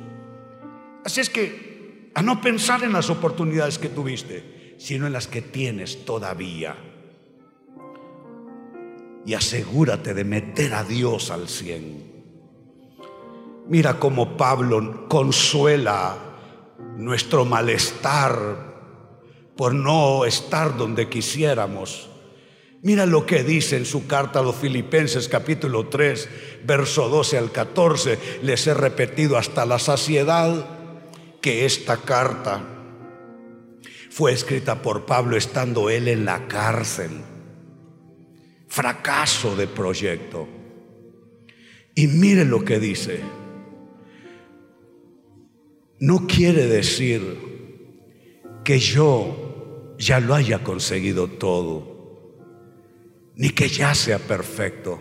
Así 1.03 1.20
es 1.20 1.29
que 1.29 2.12
a 2.13 2.22
no 2.22 2.39
pensar 2.39 2.84
en 2.84 2.93
las 2.93 3.10
oportunidades 3.10 3.79
que 3.79 3.89
tuviste, 3.89 4.75
sino 4.77 5.08
en 5.08 5.13
las 5.13 5.27
que 5.27 5.41
tienes 5.41 6.05
todavía 6.05 6.77
y 9.25 9.34
asegúrate 9.34 10.13
de 10.13 10.24
meter 10.24 10.74
a 10.74 10.84
Dios 10.84 11.32
al 11.32 11.48
cien. 11.48 12.12
Mira 13.68 14.00
cómo 14.00 14.36
Pablo 14.36 15.08
consuela 15.08 16.18
nuestro 16.98 17.46
malestar 17.46 18.74
por 19.56 19.74
no 19.74 20.25
estar 20.25 20.75
donde 20.75 21.08
quisiéramos. 21.08 22.10
Mira 22.82 23.06
lo 23.06 23.25
que 23.25 23.44
dice 23.44 23.77
en 23.77 23.86
su 23.86 24.08
carta 24.08 24.39
a 24.39 24.44
los 24.44 24.58
Filipenses 24.58 25.30
capítulo 25.30 25.88
3, 25.88 26.30
verso 26.65 27.08
12 27.08 27.38
al 27.38 27.51
14. 27.51 28.20
Les 28.42 28.68
he 28.68 28.74
repetido 28.74 29.38
hasta 29.38 29.65
la 29.65 29.80
saciedad 29.80 30.65
que 31.39 31.65
esta 31.65 31.98
carta 31.98 32.62
fue 34.10 34.34
escrita 34.34 34.82
por 34.82 35.06
Pablo 35.06 35.38
estando 35.38 35.89
él 35.89 36.10
en 36.10 36.25
la 36.25 36.48
cárcel 36.48 37.32
fracaso 38.74 39.56
de 39.56 39.68
proyecto. 39.68 40.48
Y 41.94 42.08
mire 42.08 42.44
lo 42.44 42.65
que 42.65 42.80
dice. 42.80 43.20
No 46.00 46.25
quiere 46.25 46.65
decir 46.65 47.22
que 48.63 48.80
yo 48.80 49.94
ya 50.00 50.20
lo 50.20 50.34
haya 50.34 50.63
conseguido 50.63 51.27
todo, 51.27 52.34
ni 53.36 53.51
que 53.51 53.70
ya 53.70 53.94
sea 53.94 54.18
perfecto, 54.18 55.00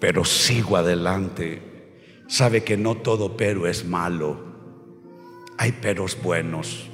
pero 0.00 0.24
sigo 0.24 0.76
adelante. 0.76 1.62
Sabe 2.26 2.64
que 2.64 2.76
no 2.76 2.96
todo 2.96 3.36
pero 3.36 3.68
es 3.68 3.84
malo, 3.84 4.40
hay 5.56 5.70
peros 5.70 6.20
buenos, 6.20 6.90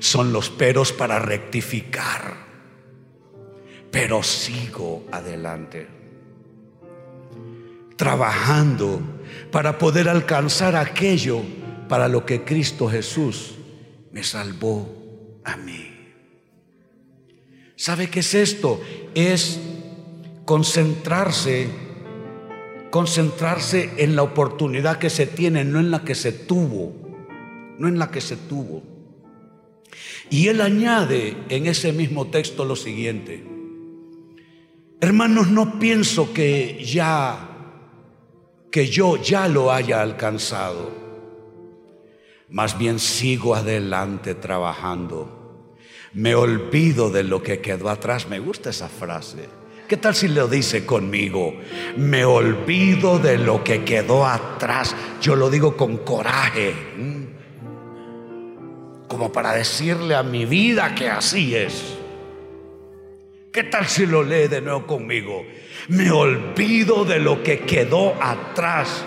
son 0.00 0.32
los 0.32 0.50
peros 0.50 0.92
para 0.92 1.20
rectificar 1.20 2.51
pero 3.92 4.22
sigo 4.22 5.04
adelante. 5.12 5.86
Trabajando 7.94 9.00
para 9.52 9.78
poder 9.78 10.08
alcanzar 10.08 10.74
aquello 10.74 11.42
para 11.88 12.08
lo 12.08 12.24
que 12.26 12.42
Cristo 12.42 12.88
Jesús 12.88 13.54
me 14.10 14.24
salvó 14.24 14.88
a 15.44 15.56
mí. 15.58 15.90
¿Sabe 17.76 18.08
qué 18.08 18.20
es 18.20 18.34
esto? 18.34 18.80
Es 19.14 19.60
concentrarse, 20.46 21.68
concentrarse 22.90 23.90
en 23.98 24.16
la 24.16 24.22
oportunidad 24.22 24.96
que 24.96 25.10
se 25.10 25.26
tiene, 25.26 25.64
no 25.64 25.80
en 25.80 25.90
la 25.90 26.02
que 26.02 26.14
se 26.14 26.32
tuvo, 26.32 26.94
no 27.78 27.88
en 27.88 27.98
la 27.98 28.10
que 28.10 28.22
se 28.22 28.36
tuvo. 28.36 28.82
Y 30.30 30.48
él 30.48 30.62
añade 30.62 31.36
en 31.50 31.66
ese 31.66 31.92
mismo 31.92 32.28
texto 32.28 32.64
lo 32.64 32.74
siguiente, 32.74 33.51
Hermanos, 35.02 35.48
no 35.50 35.80
pienso 35.80 36.32
que 36.32 36.80
ya, 36.84 37.48
que 38.70 38.86
yo 38.86 39.16
ya 39.16 39.48
lo 39.48 39.72
haya 39.72 40.00
alcanzado. 40.00 40.92
Más 42.48 42.78
bien 42.78 43.00
sigo 43.00 43.56
adelante 43.56 44.36
trabajando. 44.36 45.74
Me 46.12 46.36
olvido 46.36 47.10
de 47.10 47.24
lo 47.24 47.42
que 47.42 47.60
quedó 47.60 47.88
atrás. 47.88 48.28
Me 48.28 48.38
gusta 48.38 48.70
esa 48.70 48.88
frase. 48.88 49.48
¿Qué 49.88 49.96
tal 49.96 50.14
si 50.14 50.28
lo 50.28 50.46
dice 50.46 50.86
conmigo? 50.86 51.52
Me 51.96 52.24
olvido 52.24 53.18
de 53.18 53.38
lo 53.38 53.64
que 53.64 53.82
quedó 53.82 54.24
atrás. 54.24 54.94
Yo 55.20 55.34
lo 55.34 55.50
digo 55.50 55.76
con 55.76 55.96
coraje. 55.96 56.76
Como 59.08 59.32
para 59.32 59.54
decirle 59.54 60.14
a 60.14 60.22
mi 60.22 60.44
vida 60.44 60.94
que 60.94 61.10
así 61.10 61.56
es. 61.56 62.01
¿Qué 63.52 63.64
tal 63.64 63.86
si 63.86 64.06
lo 64.06 64.22
lee 64.22 64.48
de 64.48 64.60
nuevo 64.60 64.86
conmigo? 64.86 65.46
Me 65.88 66.10
olvido 66.10 67.04
de 67.04 67.18
lo 67.18 67.42
que 67.42 67.60
quedó 67.60 68.14
atrás 68.22 69.04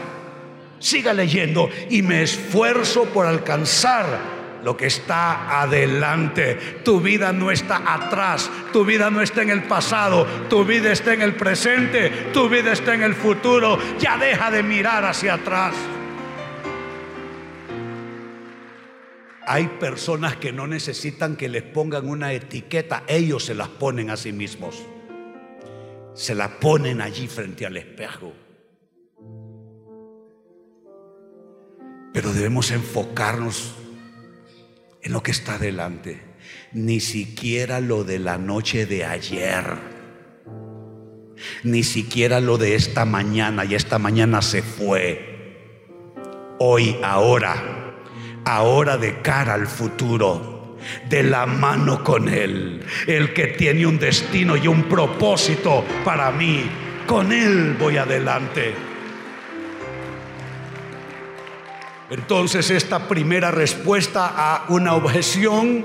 Siga 0.86 1.14
leyendo 1.14 1.70
y 1.90 2.04
me 2.04 2.22
esfuerzo 2.22 3.06
por 3.06 3.26
alcanzar 3.26 4.06
lo 4.64 4.78
que 4.78 4.88
está 4.88 5.62
adelante. 5.62 6.80
Tu 6.84 7.00
vida 7.00 7.32
no 7.32 7.50
está 7.50 7.82
atrás, 7.92 8.52
tu 8.72 8.86
vida 8.86 9.10
no 9.10 9.22
está 9.22 9.42
en 9.42 9.50
el 9.50 9.64
pasado, 9.64 10.28
tu 10.48 10.64
vida 10.64 10.92
está 10.92 11.16
en 11.16 11.24
el 11.24 11.34
presente, 11.34 12.10
tu 12.34 12.50
vida 12.50 12.74
está 12.74 12.94
en 12.94 13.02
el 13.02 13.16
futuro. 13.16 13.80
Ya 14.00 14.18
deja 14.18 14.52
de 14.52 14.62
mirar 14.62 15.06
hacia 15.06 15.36
atrás. 15.36 15.74
Hay 19.48 19.68
personas 19.80 20.38
que 20.38 20.52
no 20.52 20.66
necesitan 20.66 21.36
que 21.36 21.50
les 21.50 21.62
pongan 21.62 22.10
una 22.10 22.34
etiqueta, 22.34 23.04
ellos 23.08 23.46
se 23.46 23.54
las 23.54 23.68
ponen 23.68 24.10
a 24.10 24.18
sí 24.18 24.32
mismos. 24.32 24.82
Se 26.16 26.34
la 26.34 26.60
ponen 26.60 27.02
allí 27.02 27.28
frente 27.28 27.66
al 27.66 27.78
espejo. 27.78 28.34
Pero 32.12 32.34
debemos 32.34 32.72
enfocarnos 32.72 33.76
en 35.04 35.14
lo 35.14 35.22
que 35.22 35.32
está 35.32 35.60
delante, 35.60 36.22
ni 36.74 37.00
siquiera 37.00 37.82
lo 37.82 38.04
de 38.04 38.18
la 38.18 38.40
noche 38.40 38.88
de 38.88 39.06
ayer, 39.06 39.66
ni 41.64 41.84
siquiera 41.84 42.40
lo 42.40 42.58
de 42.58 42.74
esta 42.74 43.06
mañana, 43.06 43.66
y 43.66 43.76
esta 43.76 44.00
mañana 44.00 44.42
se 44.42 44.64
fue. 44.64 45.36
Hoy, 46.58 46.98
ahora, 47.04 47.85
ahora 48.46 48.98
de 48.98 49.22
cara 49.22 49.56
al 49.56 49.68
futuro, 49.68 50.78
de 51.10 51.24
la 51.24 51.46
mano 51.46 52.04
con 52.04 52.30
Él, 52.30 52.82
el 53.08 53.34
que 53.34 53.48
tiene 53.48 53.86
un 53.86 53.98
destino 53.98 54.56
y 54.56 54.68
un 54.68 54.84
propósito 54.84 55.84
para 56.04 56.32
mí, 56.32 56.64
con 57.08 57.32
Él 57.34 57.76
voy 57.80 57.98
adelante. 57.98 58.74
Entonces 62.10 62.70
esta 62.70 63.08
primera 63.08 63.50
respuesta 63.50 64.32
a 64.36 64.66
una 64.70 64.94
objeción, 64.94 65.84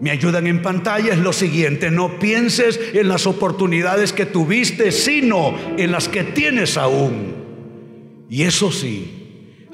me 0.00 0.10
ayudan 0.10 0.46
en 0.46 0.62
pantalla, 0.62 1.12
es 1.12 1.18
lo 1.18 1.32
siguiente, 1.32 1.90
no 1.90 2.18
pienses 2.18 2.78
en 2.92 3.08
las 3.08 3.26
oportunidades 3.26 4.12
que 4.12 4.26
tuviste, 4.26 4.92
sino 4.92 5.54
en 5.76 5.90
las 5.90 6.08
que 6.08 6.22
tienes 6.22 6.76
aún. 6.76 7.34
Y 8.28 8.42
eso 8.42 8.70
sí, 8.70 9.17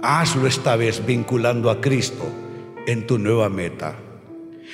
hazlo 0.05 0.47
esta 0.47 0.77
vez 0.77 1.05
vinculando 1.05 1.71
a 1.71 1.81
Cristo 1.81 2.27
en 2.87 3.07
tu 3.07 3.19
nueva 3.19 3.49
meta. 3.49 3.97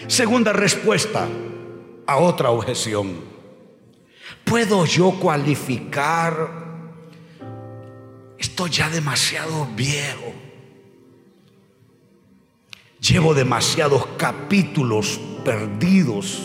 Segunda 0.09 0.53
respuesta 0.53 1.29
a 2.07 2.17
otra 2.17 2.51
objeción. 2.51 3.15
¿Puedo 4.45 4.85
yo 4.85 5.13
cualificar? 5.13 6.51
Estoy 8.37 8.71
ya 8.71 8.91
demasiado 8.91 9.69
viejo. 9.77 10.33
Llevo 13.01 13.33
demasiados 13.33 14.07
capítulos 14.17 15.21
perdidos. 15.45 16.41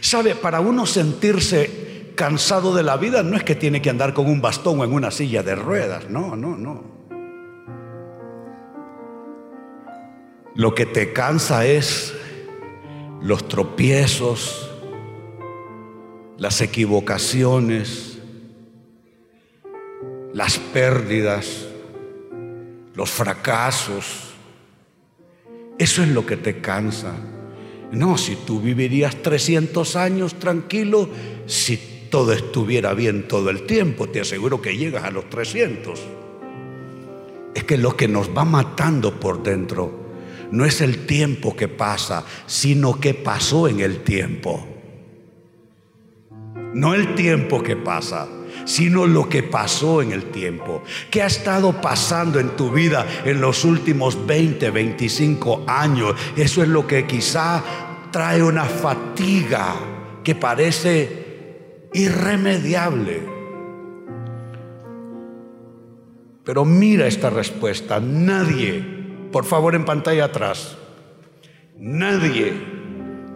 ¿Sabe? 0.00 0.34
Para 0.34 0.60
uno 0.60 0.86
sentirse 0.86 1.87
cansado 2.18 2.74
de 2.74 2.82
la 2.82 2.96
vida 2.96 3.22
no 3.22 3.36
es 3.36 3.44
que 3.44 3.54
tiene 3.54 3.80
que 3.80 3.90
andar 3.90 4.12
con 4.12 4.26
un 4.26 4.40
bastón 4.40 4.80
o 4.80 4.84
en 4.84 4.92
una 4.92 5.12
silla 5.12 5.44
de 5.44 5.54
ruedas. 5.54 6.10
No, 6.10 6.34
no, 6.34 6.56
no. 6.56 6.82
Lo 10.56 10.74
que 10.74 10.86
te 10.86 11.12
cansa 11.12 11.64
es 11.64 12.12
los 13.22 13.46
tropiezos, 13.46 14.68
las 16.36 16.60
equivocaciones, 16.60 18.18
las 20.32 20.58
pérdidas 20.58 21.68
los 22.98 23.10
fracasos. 23.10 24.34
Eso 25.78 26.02
es 26.02 26.08
lo 26.08 26.26
que 26.26 26.36
te 26.36 26.60
cansa. 26.60 27.12
No, 27.92 28.18
si 28.18 28.34
tú 28.34 28.60
vivirías 28.60 29.22
300 29.22 29.94
años 29.94 30.34
tranquilo, 30.34 31.08
si 31.46 31.97
todo 32.10 32.32
estuviera 32.32 32.94
bien 32.94 33.28
todo 33.28 33.50
el 33.50 33.62
tiempo, 33.62 34.08
te 34.08 34.20
aseguro 34.20 34.60
que 34.60 34.76
llegas 34.76 35.04
a 35.04 35.10
los 35.10 35.28
300. 35.28 36.00
Es 37.54 37.64
que 37.64 37.76
lo 37.76 37.96
que 37.96 38.08
nos 38.08 38.30
va 38.36 38.44
matando 38.44 39.18
por 39.18 39.42
dentro 39.42 40.08
no 40.50 40.64
es 40.64 40.80
el 40.80 41.06
tiempo 41.06 41.56
que 41.56 41.68
pasa, 41.68 42.24
sino 42.46 43.00
que 43.00 43.14
pasó 43.14 43.68
en 43.68 43.80
el 43.80 44.02
tiempo. 44.02 44.66
No 46.74 46.94
el 46.94 47.14
tiempo 47.14 47.62
que 47.62 47.76
pasa, 47.76 48.28
sino 48.64 49.06
lo 49.06 49.28
que 49.28 49.42
pasó 49.42 50.02
en 50.02 50.12
el 50.12 50.24
tiempo. 50.24 50.82
¿Qué 51.10 51.22
ha 51.22 51.26
estado 51.26 51.80
pasando 51.80 52.38
en 52.38 52.50
tu 52.50 52.70
vida 52.70 53.06
en 53.24 53.40
los 53.40 53.64
últimos 53.64 54.26
20, 54.26 54.70
25 54.70 55.64
años? 55.66 56.14
Eso 56.36 56.62
es 56.62 56.68
lo 56.68 56.86
que 56.86 57.06
quizá 57.06 57.62
trae 58.10 58.42
una 58.42 58.64
fatiga 58.64 59.74
que 60.22 60.34
parece 60.34 61.27
irremediable. 61.92 63.22
Pero 66.44 66.64
mira 66.64 67.06
esta 67.06 67.30
respuesta. 67.30 68.00
Nadie, 68.00 68.82
por 69.30 69.44
favor 69.44 69.74
en 69.74 69.84
pantalla 69.84 70.24
atrás, 70.24 70.78
nadie 71.76 72.54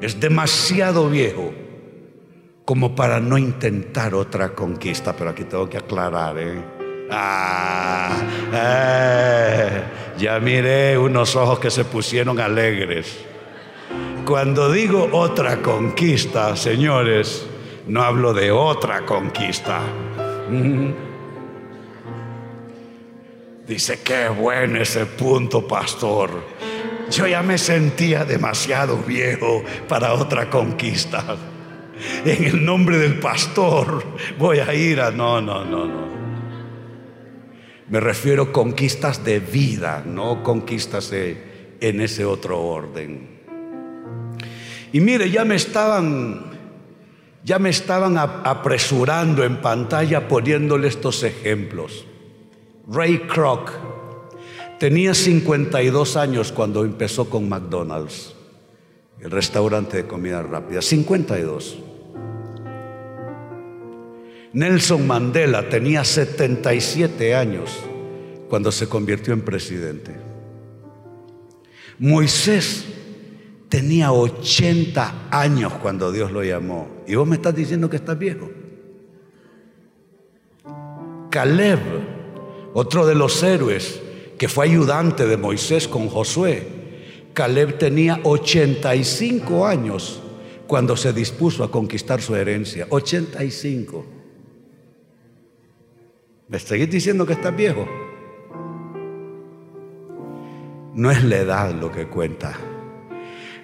es 0.00 0.18
demasiado 0.18 1.08
viejo 1.08 1.52
como 2.64 2.94
para 2.94 3.20
no 3.20 3.36
intentar 3.38 4.14
otra 4.14 4.54
conquista, 4.54 5.14
pero 5.14 5.30
aquí 5.30 5.44
tengo 5.44 5.68
que 5.68 5.78
aclarar, 5.78 6.38
¿eh? 6.38 6.62
Ah, 7.10 8.16
eh, 8.54 9.82
ya 10.16 10.40
miré 10.40 10.96
unos 10.96 11.36
ojos 11.36 11.58
que 11.58 11.70
se 11.70 11.84
pusieron 11.84 12.40
alegres. 12.40 13.18
Cuando 14.24 14.72
digo 14.72 15.10
otra 15.12 15.60
conquista, 15.60 16.56
señores, 16.56 17.46
no 17.86 18.02
hablo 18.02 18.32
de 18.32 18.50
otra 18.50 19.04
conquista. 19.04 19.80
Dice, 23.66 24.00
qué 24.02 24.28
bueno 24.28 24.80
ese 24.80 25.06
punto, 25.06 25.66
pastor. 25.66 26.30
Yo 27.10 27.26
ya 27.26 27.42
me 27.42 27.58
sentía 27.58 28.24
demasiado 28.24 28.96
viejo 28.98 29.62
para 29.88 30.14
otra 30.14 30.48
conquista 30.48 31.36
en 32.24 32.44
el 32.44 32.64
nombre 32.64 32.98
del 32.98 33.18
pastor 33.18 34.04
voy 34.38 34.58
a 34.58 34.74
ir 34.74 35.00
a... 35.00 35.10
No, 35.10 35.40
no, 35.40 35.64
no, 35.64 35.86
no. 35.86 36.12
Me 37.88 38.00
refiero 38.00 38.44
a 38.44 38.52
conquistas 38.52 39.24
de 39.24 39.40
vida, 39.40 40.02
no 40.06 40.42
conquistas 40.42 41.12
en 41.12 42.00
ese 42.00 42.24
otro 42.24 42.60
orden. 42.60 43.40
Y 44.92 45.00
mire, 45.00 45.30
ya 45.30 45.44
me 45.44 45.56
estaban, 45.56 46.51
ya 47.44 47.58
me 47.58 47.70
estaban 47.70 48.18
apresurando 48.18 49.44
en 49.44 49.60
pantalla 49.60 50.28
poniéndole 50.28 50.88
estos 50.88 51.22
ejemplos. 51.24 52.06
Ray 52.88 53.20
Kroc 53.20 53.70
tenía 54.78 55.14
52 55.14 56.16
años 56.16 56.52
cuando 56.52 56.84
empezó 56.84 57.28
con 57.28 57.48
McDonald's, 57.48 58.34
el 59.20 59.30
restaurante 59.30 59.98
de 59.98 60.06
comida 60.06 60.42
rápida. 60.42 60.82
52. 60.82 61.78
Nelson 64.52 65.06
Mandela 65.06 65.68
tenía 65.68 66.04
77 66.04 67.34
años 67.34 67.70
cuando 68.48 68.70
se 68.70 68.88
convirtió 68.88 69.32
en 69.32 69.40
presidente. 69.40 70.14
Moisés 71.98 72.84
tenía 73.68 74.12
80 74.12 75.28
años 75.30 75.72
cuando 75.74 76.12
Dios 76.12 76.32
lo 76.32 76.44
llamó. 76.44 76.91
Y 77.12 77.14
vos 77.14 77.28
me 77.28 77.36
estás 77.36 77.54
diciendo 77.54 77.90
que 77.90 77.96
estás 77.96 78.18
viejo. 78.18 78.50
Caleb, 81.28 81.78
otro 82.72 83.04
de 83.04 83.14
los 83.14 83.42
héroes 83.42 84.00
que 84.38 84.48
fue 84.48 84.64
ayudante 84.64 85.26
de 85.26 85.36
Moisés 85.36 85.86
con 85.86 86.08
Josué, 86.08 86.66
Caleb 87.34 87.76
tenía 87.76 88.18
85 88.22 89.66
años 89.66 90.22
cuando 90.66 90.96
se 90.96 91.12
dispuso 91.12 91.62
a 91.64 91.70
conquistar 91.70 92.22
su 92.22 92.34
herencia. 92.34 92.86
85. 92.88 94.06
¿Me 96.48 96.58
seguís 96.58 96.90
diciendo 96.90 97.26
que 97.26 97.34
estás 97.34 97.54
viejo? 97.54 97.86
No 100.94 101.10
es 101.10 101.22
la 101.24 101.36
edad 101.36 101.74
lo 101.74 101.92
que 101.92 102.06
cuenta. 102.06 102.58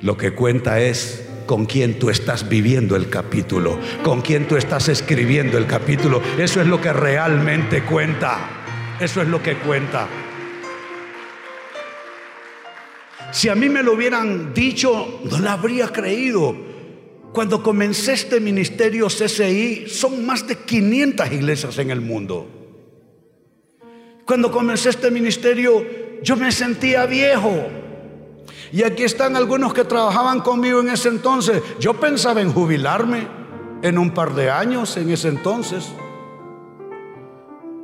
Lo 0.03 0.19
que 0.19 0.35
cuenta 0.35 0.83
es 0.83 1.28
con 1.49 1.65
quién 1.65 1.99
tú 1.99 2.11
estás 2.11 2.47
viviendo 2.47 2.95
el 2.95 3.09
capítulo, 3.09 3.79
con 4.05 4.21
quién 4.21 4.47
tú 4.47 4.57
estás 4.57 4.91
escribiendo 4.91 5.57
el 5.57 5.67
capítulo. 5.67 6.21
Eso 6.37 6.61
es 6.61 6.67
lo 6.67 6.79
que 6.79 6.93
realmente 6.93 7.85
cuenta. 7.85 8.39
Eso 9.01 9.23
es 9.23 9.29
lo 9.29 9.43
que 9.43 9.57
cuenta. 9.57 10.07
Si 13.33 13.49
a 13.49 13.55
mí 13.55 13.71
me 13.71 13.83
lo 13.83 13.95
hubieran 13.95 14.53
dicho, 14.53 15.21
no 15.25 15.39
lo 15.39 15.49
habría 15.49 15.89
creído. 15.89 16.55
Cuando 17.33 17.63
comencé 17.63 18.13
este 18.13 18.41
ministerio 18.41 19.07
CCI, 19.07 19.89
son 19.89 20.27
más 20.27 20.47
de 20.47 20.57
500 20.57 21.33
iglesias 21.33 21.79
en 21.79 21.91
el 21.91 22.03
mundo. 22.03 22.47
Cuando 24.27 24.51
comencé 24.51 24.91
este 24.91 25.11
ministerio, 25.11 25.87
yo 26.23 26.37
me 26.37 26.53
sentía 26.53 27.07
viejo. 27.07 27.78
Y 28.73 28.83
aquí 28.83 29.05
están 29.05 29.37
algunos 29.37 29.73
que 29.73 29.85
trabajaban 29.85 30.41
conmigo 30.41 30.81
en 30.81 30.91
ese 30.91 31.09
entonces. 31.09 31.63
Yo 31.79 31.95
pensaba 31.95 32.41
en 32.41 32.53
jubilarme 32.53 33.27
en 33.83 33.99
un 33.99 34.11
par 34.11 34.35
de 34.35 34.51
años 34.51 34.97
en 34.97 35.11
ese 35.11 35.29
entonces. 35.29 35.89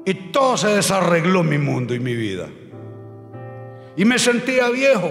Y 0.05 0.15
todo 0.33 0.57
se 0.57 0.69
desarregló 0.69 1.43
mi 1.43 1.59
mundo 1.59 1.95
y 1.95 2.01
mi 2.01 2.15
vida. 2.15 2.49
Y 3.97 4.05
me 4.05 4.19
sentía 4.19 4.69
viejo. 4.69 5.11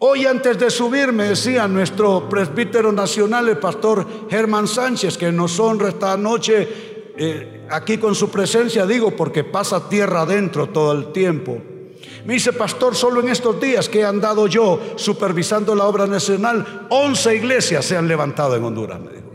Hoy 0.00 0.26
antes 0.26 0.58
de 0.58 0.70
subir 0.70 1.12
me 1.12 1.24
decía 1.24 1.66
nuestro 1.66 2.28
presbítero 2.28 2.92
nacional, 2.92 3.48
el 3.48 3.58
pastor 3.58 4.06
Germán 4.30 4.68
Sánchez, 4.68 5.18
que 5.18 5.32
nos 5.32 5.58
honra 5.58 5.88
esta 5.88 6.16
noche 6.16 6.68
eh, 7.16 7.66
aquí 7.68 7.98
con 7.98 8.14
su 8.14 8.30
presencia, 8.30 8.86
digo, 8.86 9.16
porque 9.16 9.42
pasa 9.42 9.88
tierra 9.88 10.22
adentro 10.22 10.68
todo 10.68 10.92
el 10.92 11.10
tiempo. 11.10 11.60
Me 12.28 12.34
dice, 12.34 12.52
pastor, 12.52 12.94
solo 12.94 13.22
en 13.22 13.30
estos 13.30 13.58
días 13.58 13.88
que 13.88 14.00
he 14.00 14.04
andado 14.04 14.46
yo 14.48 14.78
supervisando 14.96 15.74
la 15.74 15.84
obra 15.84 16.06
nacional, 16.06 16.86
11 16.90 17.36
iglesias 17.36 17.86
se 17.86 17.96
han 17.96 18.06
levantado 18.06 18.54
en 18.54 18.64
Honduras, 18.64 19.00
me 19.00 19.12
dijo. 19.12 19.30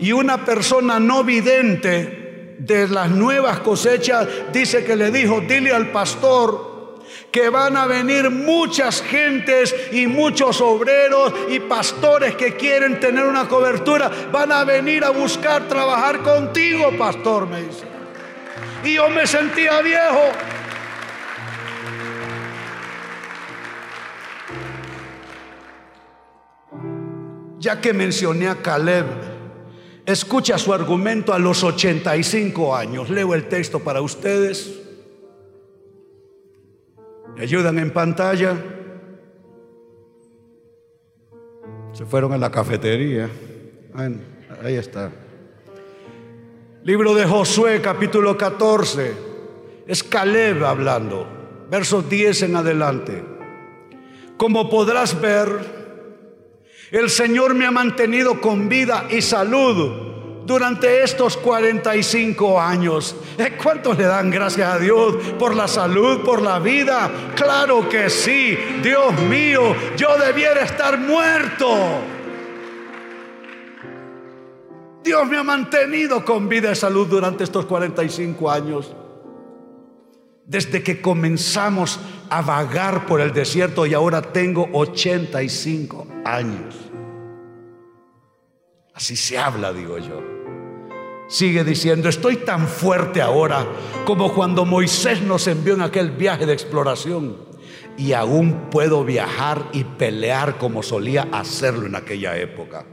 Y 0.00 0.10
una 0.10 0.44
persona 0.44 0.98
no 0.98 1.22
vidente 1.22 2.56
de 2.58 2.88
las 2.88 3.08
nuevas 3.08 3.60
cosechas 3.60 4.26
dice 4.52 4.84
que 4.84 4.96
le 4.96 5.12
dijo, 5.12 5.40
dile 5.42 5.72
al 5.72 5.92
pastor 5.92 7.04
que 7.30 7.50
van 7.50 7.76
a 7.76 7.86
venir 7.86 8.30
muchas 8.30 9.00
gentes 9.00 9.72
y 9.92 10.08
muchos 10.08 10.60
obreros 10.60 11.32
y 11.48 11.60
pastores 11.60 12.34
que 12.34 12.56
quieren 12.56 12.98
tener 12.98 13.24
una 13.24 13.46
cobertura, 13.46 14.10
van 14.32 14.50
a 14.50 14.64
venir 14.64 15.04
a 15.04 15.10
buscar 15.10 15.68
trabajar 15.68 16.18
contigo, 16.24 16.90
pastor, 16.98 17.46
me 17.46 17.62
dice. 17.62 17.84
Y 18.82 18.94
yo 18.94 19.08
me 19.08 19.24
sentía 19.24 19.80
viejo. 19.82 20.55
Ya 27.66 27.80
que 27.80 27.92
mencioné 27.92 28.46
a 28.46 28.62
Caleb, 28.62 29.06
escucha 30.04 30.56
su 30.56 30.72
argumento 30.72 31.32
a 31.32 31.38
los 31.40 31.64
85 31.64 32.76
años. 32.76 33.10
Leo 33.10 33.34
el 33.34 33.48
texto 33.48 33.80
para 33.80 34.00
ustedes. 34.02 34.72
¿Me 37.34 37.42
ayudan 37.42 37.80
en 37.80 37.90
pantalla? 37.90 38.56
Se 41.92 42.06
fueron 42.06 42.34
a 42.34 42.38
la 42.38 42.52
cafetería. 42.52 43.28
Ahí 44.62 44.76
está. 44.76 45.10
Libro 46.84 47.16
de 47.16 47.24
Josué, 47.24 47.80
capítulo 47.82 48.38
14. 48.38 49.12
Es 49.88 50.04
Caleb 50.04 50.64
hablando. 50.64 51.26
Versos 51.68 52.08
10 52.08 52.42
en 52.42 52.54
adelante. 52.54 53.24
Como 54.36 54.70
podrás 54.70 55.20
ver, 55.20 55.75
el 56.90 57.10
Señor 57.10 57.54
me 57.54 57.66
ha 57.66 57.70
mantenido 57.70 58.40
con 58.40 58.68
vida 58.68 59.06
y 59.10 59.20
salud 59.20 60.06
durante 60.46 61.02
estos 61.02 61.36
45 61.36 62.60
años. 62.60 63.16
¿Eh? 63.36 63.56
¿Cuántos 63.60 63.98
le 63.98 64.04
dan 64.04 64.30
gracias 64.30 64.68
a 64.68 64.78
Dios 64.78 65.16
por 65.38 65.56
la 65.56 65.66
salud, 65.66 66.24
por 66.24 66.40
la 66.40 66.58
vida? 66.58 67.10
Claro 67.34 67.88
que 67.88 68.08
sí. 68.08 68.56
Dios 68.82 69.18
mío, 69.22 69.74
yo 69.96 70.16
debiera 70.16 70.62
estar 70.62 70.98
muerto. 70.98 71.68
Dios 75.02 75.26
me 75.28 75.36
ha 75.36 75.44
mantenido 75.44 76.24
con 76.24 76.48
vida 76.48 76.72
y 76.72 76.76
salud 76.76 77.06
durante 77.06 77.44
estos 77.44 77.66
45 77.66 78.50
años. 78.50 78.92
Desde 80.46 80.82
que 80.82 81.00
comenzamos 81.00 81.98
a 82.30 82.40
vagar 82.40 83.06
por 83.06 83.20
el 83.20 83.32
desierto 83.32 83.84
y 83.84 83.94
ahora 83.94 84.22
tengo 84.22 84.68
85 84.72 86.06
años. 86.24 86.74
Así 88.94 89.16
se 89.16 89.36
habla, 89.36 89.72
digo 89.72 89.98
yo. 89.98 90.22
Sigue 91.28 91.64
diciendo, 91.64 92.08
estoy 92.08 92.36
tan 92.36 92.68
fuerte 92.68 93.20
ahora 93.20 93.66
como 94.04 94.32
cuando 94.32 94.64
Moisés 94.64 95.20
nos 95.20 95.46
envió 95.48 95.74
en 95.74 95.82
aquel 95.82 96.12
viaje 96.12 96.46
de 96.46 96.52
exploración. 96.52 97.36
Y 97.98 98.12
aún 98.12 98.68
puedo 98.70 99.04
viajar 99.04 99.68
y 99.72 99.84
pelear 99.84 100.58
como 100.58 100.82
solía 100.82 101.28
hacerlo 101.32 101.86
en 101.86 101.96
aquella 101.96 102.36
época. 102.36 102.84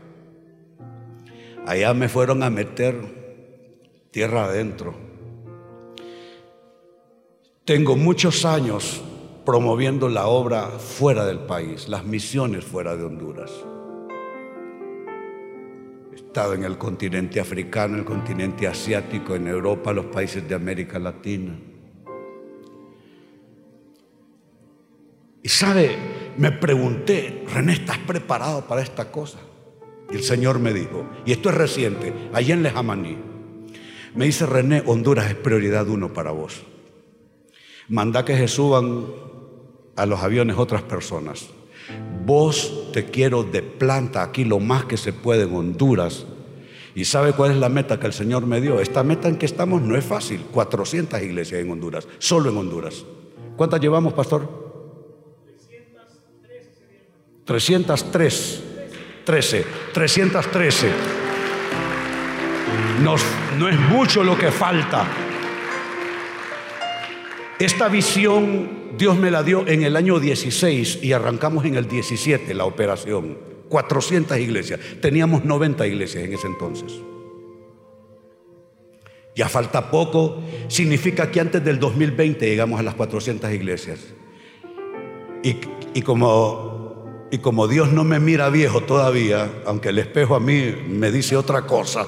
Allá 1.67 1.93
me 1.93 2.09
fueron 2.09 2.41
a 2.41 2.49
meter 2.49 4.07
tierra 4.11 4.45
adentro. 4.45 5.12
Tengo 7.65 7.95
muchos 7.95 8.45
años 8.45 9.01
promoviendo 9.45 10.09
la 10.09 10.27
obra 10.27 10.67
fuera 10.67 11.25
del 11.25 11.39
país, 11.39 11.87
las 11.87 12.05
misiones 12.05 12.63
fuera 12.63 12.95
de 12.95 13.03
Honduras 13.03 13.51
estado 16.33 16.55
en 16.55 16.63
el 16.63 16.79
continente 16.79 17.39
africano, 17.39 17.95
el 17.95 18.05
continente 18.05 18.65
asiático, 18.65 19.35
en 19.35 19.47
Europa, 19.47 19.93
los 19.93 20.05
países 20.05 20.49
de 20.49 20.55
América 20.55 20.97
Latina. 20.97 21.53
Y 25.43 25.47
sabe, 25.47 25.95
me 26.35 26.51
pregunté, 26.51 27.43
René, 27.53 27.73
¿estás 27.73 27.99
preparado 27.99 28.67
para 28.67 28.81
esta 28.81 29.11
cosa? 29.11 29.37
Y 30.11 30.15
el 30.15 30.23
Señor 30.23 30.57
me 30.57 30.73
dijo, 30.73 31.07
y 31.23 31.33
esto 31.33 31.49
es 31.49 31.55
reciente, 31.55 32.11
allá 32.33 32.55
en 32.55 32.63
Lejamaní, 32.63 33.15
me 34.15 34.25
dice 34.25 34.47
René, 34.47 34.81
Honduras 34.87 35.29
es 35.29 35.35
prioridad 35.35 35.87
uno 35.87 36.13
para 36.13 36.31
vos. 36.31 36.63
Manda 37.89 38.23
que 38.23 38.37
se 38.37 38.47
suban 38.47 39.05
a 39.95 40.05
los 40.05 40.21
aviones 40.21 40.57
otras 40.57 40.81
personas. 40.83 41.49
Vos 42.25 42.89
te 42.93 43.05
quiero 43.05 43.43
de 43.43 43.61
planta 43.61 44.23
aquí 44.23 44.45
lo 44.45 44.59
más 44.59 44.85
que 44.85 44.97
se 44.97 45.11
puede 45.11 45.43
en 45.43 45.55
Honduras. 45.55 46.25
¿Y 46.95 47.05
sabe 47.05 47.33
cuál 47.33 47.51
es 47.51 47.57
la 47.57 47.69
meta 47.69 47.99
que 47.99 48.07
el 48.07 48.13
Señor 48.13 48.45
me 48.45 48.61
dio? 48.61 48.79
Esta 48.79 49.03
meta 49.03 49.27
en 49.27 49.37
que 49.37 49.45
estamos 49.45 49.81
no 49.81 49.97
es 49.97 50.05
fácil. 50.05 50.41
400 50.51 51.21
iglesias 51.21 51.61
en 51.61 51.71
Honduras, 51.71 52.07
solo 52.19 52.49
en 52.51 52.57
Honduras. 52.57 53.03
¿Cuántas 53.57 53.81
llevamos, 53.81 54.13
pastor? 54.13 54.63
303. 57.45 58.63
13. 59.25 59.65
313. 59.93 60.91
no 63.57 63.69
es 63.69 63.79
mucho 63.89 64.23
lo 64.23 64.37
que 64.37 64.51
falta. 64.51 65.32
Esta 67.63 67.87
visión 67.87 68.91
Dios 68.97 69.17
me 69.17 69.31
la 69.31 69.41
dio 69.41 69.65
en 69.65 69.83
el 69.83 69.95
año 69.95 70.19
16 70.19 70.99
y 71.01 71.13
arrancamos 71.13 71.63
en 71.63 71.75
el 71.75 71.87
17 71.87 72.53
la 72.53 72.65
operación. 72.65 73.37
400 73.69 74.37
iglesias. 74.37 74.81
Teníamos 75.01 75.45
90 75.45 75.87
iglesias 75.87 76.25
en 76.25 76.33
ese 76.33 76.47
entonces. 76.47 76.91
Ya 79.33 79.47
falta 79.47 79.89
poco. 79.89 80.43
Significa 80.67 81.31
que 81.31 81.39
antes 81.39 81.63
del 81.63 81.79
2020 81.79 82.45
llegamos 82.45 82.81
a 82.81 82.83
las 82.83 82.95
400 82.95 83.53
iglesias. 83.53 83.99
Y, 85.41 85.55
y, 85.93 86.01
como, 86.01 87.29
y 87.31 87.37
como 87.37 87.69
Dios 87.69 87.93
no 87.93 88.03
me 88.03 88.19
mira 88.19 88.49
viejo 88.49 88.81
todavía, 88.81 89.49
aunque 89.65 89.87
el 89.87 89.99
espejo 89.99 90.35
a 90.35 90.41
mí 90.41 90.75
me 90.85 91.13
dice 91.13 91.37
otra 91.37 91.61
cosa, 91.61 92.07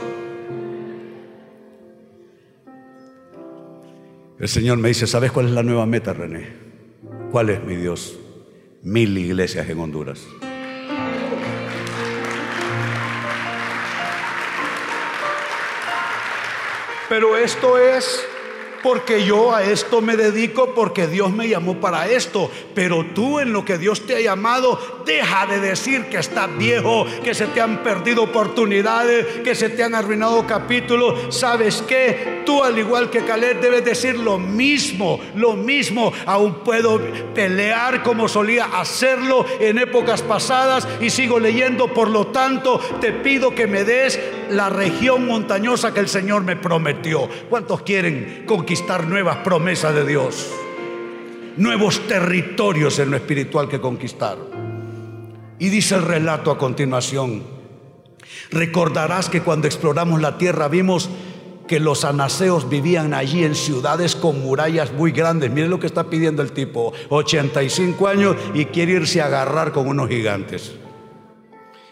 El 4.46 4.50
Señor 4.50 4.78
me 4.78 4.90
dice, 4.90 5.08
¿sabes 5.08 5.32
cuál 5.32 5.48
es 5.48 5.54
la 5.54 5.64
nueva 5.64 5.88
meta, 5.88 6.14
René? 6.14 6.54
¿Cuál 7.32 7.50
es, 7.50 7.64
mi 7.64 7.76
Dios? 7.78 8.16
Mil 8.84 9.18
iglesias 9.18 9.68
en 9.68 9.80
Honduras. 9.80 10.24
Pero 17.10 17.36
esto 17.38 17.80
es 17.80 18.24
porque 18.86 19.26
yo 19.26 19.52
a 19.52 19.64
esto 19.64 20.00
me 20.00 20.16
dedico 20.16 20.76
porque 20.76 21.08
Dios 21.08 21.34
me 21.34 21.50
llamó 21.50 21.82
para 21.82 22.08
esto. 22.08 22.52
Pero 22.76 23.04
tú 23.16 23.40
en 23.40 23.52
lo 23.52 23.66
que 23.66 23.80
Dios 23.80 24.06
te 24.06 24.16
ha 24.16 24.22
llamado, 24.22 24.80
deja 25.08 25.48
de 25.48 25.60
decir 25.60 26.06
que 26.06 26.18
estás 26.18 26.56
viejo, 26.56 27.08
que 27.24 27.34
se 27.34 27.48
te 27.48 27.62
han 27.62 27.82
perdido 27.82 28.22
oportunidades, 28.22 29.26
que 29.44 29.56
se 29.56 29.70
te 29.70 29.82
han 29.82 29.96
arruinado 29.96 30.46
capítulos. 30.46 31.36
¿Sabes 31.36 31.84
qué? 31.88 32.44
Tú 32.46 32.64
al 32.64 32.78
igual 32.78 33.10
que 33.10 33.26
Caleb 33.26 33.60
debes 33.60 33.84
decir 33.84 34.20
lo 34.20 34.38
mismo, 34.38 35.20
lo 35.34 35.54
mismo. 35.54 36.14
Aún 36.28 36.64
puedo 36.64 37.02
pelear 37.34 38.04
como 38.04 38.28
solía 38.28 38.66
hacerlo 38.66 39.48
en 39.60 39.80
épocas 39.80 40.22
pasadas 40.22 40.88
y 41.02 41.10
sigo 41.10 41.40
leyendo. 41.40 41.92
Por 41.92 42.12
lo 42.12 42.28
tanto, 42.28 42.80
te 43.02 43.14
pido 43.14 43.56
que 43.56 43.66
me 43.66 43.84
des 43.84 44.20
la 44.52 44.70
región 44.70 45.26
montañosa 45.26 45.92
que 45.92 46.02
el 46.02 46.08
Señor 46.08 46.44
me 46.44 46.56
prometió. 46.56 47.28
¿Cuántos 47.50 47.82
quieren 47.82 48.44
conquistar? 48.46 48.75
Nuevas 49.08 49.38
promesas 49.38 49.94
de 49.96 50.06
Dios, 50.06 50.52
nuevos 51.58 52.08
territorios 52.08 53.00
en 53.00 53.12
lo 53.12 53.18
espiritual 53.18 53.70
que 53.70 53.80
conquistar. 53.80 54.38
Y 55.60 55.70
dice 55.70 55.96
el 55.96 56.02
relato 56.02 56.52
a 56.52 56.58
continuación, 56.58 57.44
recordarás 58.52 59.30
que 59.30 59.42
cuando 59.42 59.68
exploramos 59.68 60.22
la 60.22 60.38
tierra 60.38 60.68
vimos 60.68 61.10
que 61.68 61.80
los 61.80 62.06
anaseos 62.06 62.70
vivían 62.70 63.14
allí 63.14 63.44
en 63.44 63.56
ciudades 63.56 64.16
con 64.16 64.42
murallas 64.42 64.94
muy 64.94 65.12
grandes. 65.12 65.52
Miren 65.52 65.70
lo 65.70 65.80
que 65.80 65.88
está 65.88 66.10
pidiendo 66.10 66.42
el 66.42 66.52
tipo, 66.52 66.94
85 67.10 68.08
años 68.08 68.36
y 68.54 68.66
quiere 68.66 68.94
irse 68.94 69.22
a 69.22 69.28
agarrar 69.28 69.72
con 69.72 69.88
unos 69.88 70.10
gigantes. 70.10 70.74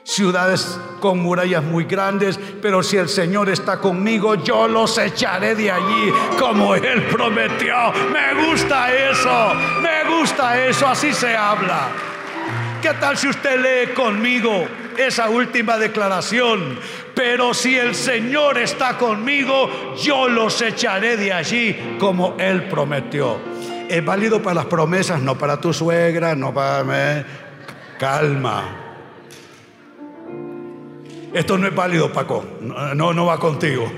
Ciudades 0.04 0.78
con 1.00 1.20
murallas 1.20 1.63
muy 1.63 1.86
grandes, 1.86 2.38
pero 2.62 2.84
si 2.84 2.98
el 2.98 3.08
Señor 3.08 3.50
está 3.50 3.80
conmigo, 3.80 4.36
yo 4.36 4.68
los 4.68 4.98
echaré 4.98 5.56
de 5.56 5.72
allí 5.72 6.12
como 6.38 6.76
Él 6.76 7.04
prometió. 7.04 7.76
Me 8.12 8.46
gusta 8.46 8.94
eso, 8.94 9.54
me 9.82 10.04
gusta 10.18 10.66
eso, 10.66 10.88
así 10.88 11.13
se 11.13 11.36
habla. 11.36 11.88
¿Qué 12.82 12.94
tal 12.96 13.18
si 13.18 13.30
usted 13.30 13.62
lee 13.62 13.94
conmigo 13.94 14.68
esa 14.98 15.30
última 15.30 15.78
declaración? 15.78 16.78
Pero 17.16 17.54
si 17.54 17.78
el 17.78 17.96
Señor 17.96 18.58
está 18.58 18.98
conmigo, 18.98 19.96
yo 19.96 20.28
los 20.28 20.62
echaré 20.62 21.16
de 21.16 21.32
allí 21.32 21.96
como 21.98 22.36
Él 22.38 22.68
prometió. 22.68 23.39
Es 23.88 24.04
válido 24.04 24.42
para 24.42 24.56
las 24.56 24.66
promesas, 24.66 25.22
no 25.22 25.38
para 25.38 25.62
tu 25.62 25.72
suegra, 25.72 26.36
no 26.36 26.54
para... 26.54 26.84
mí. 26.84 27.26
Calma. 27.98 28.83
Esto 31.34 31.58
no 31.58 31.67
es 31.67 31.76
válido, 31.76 32.12
Paco. 32.13 32.46
No, 32.62 33.13
no 33.13 33.26
va 33.26 33.39
contigo. 33.39 33.91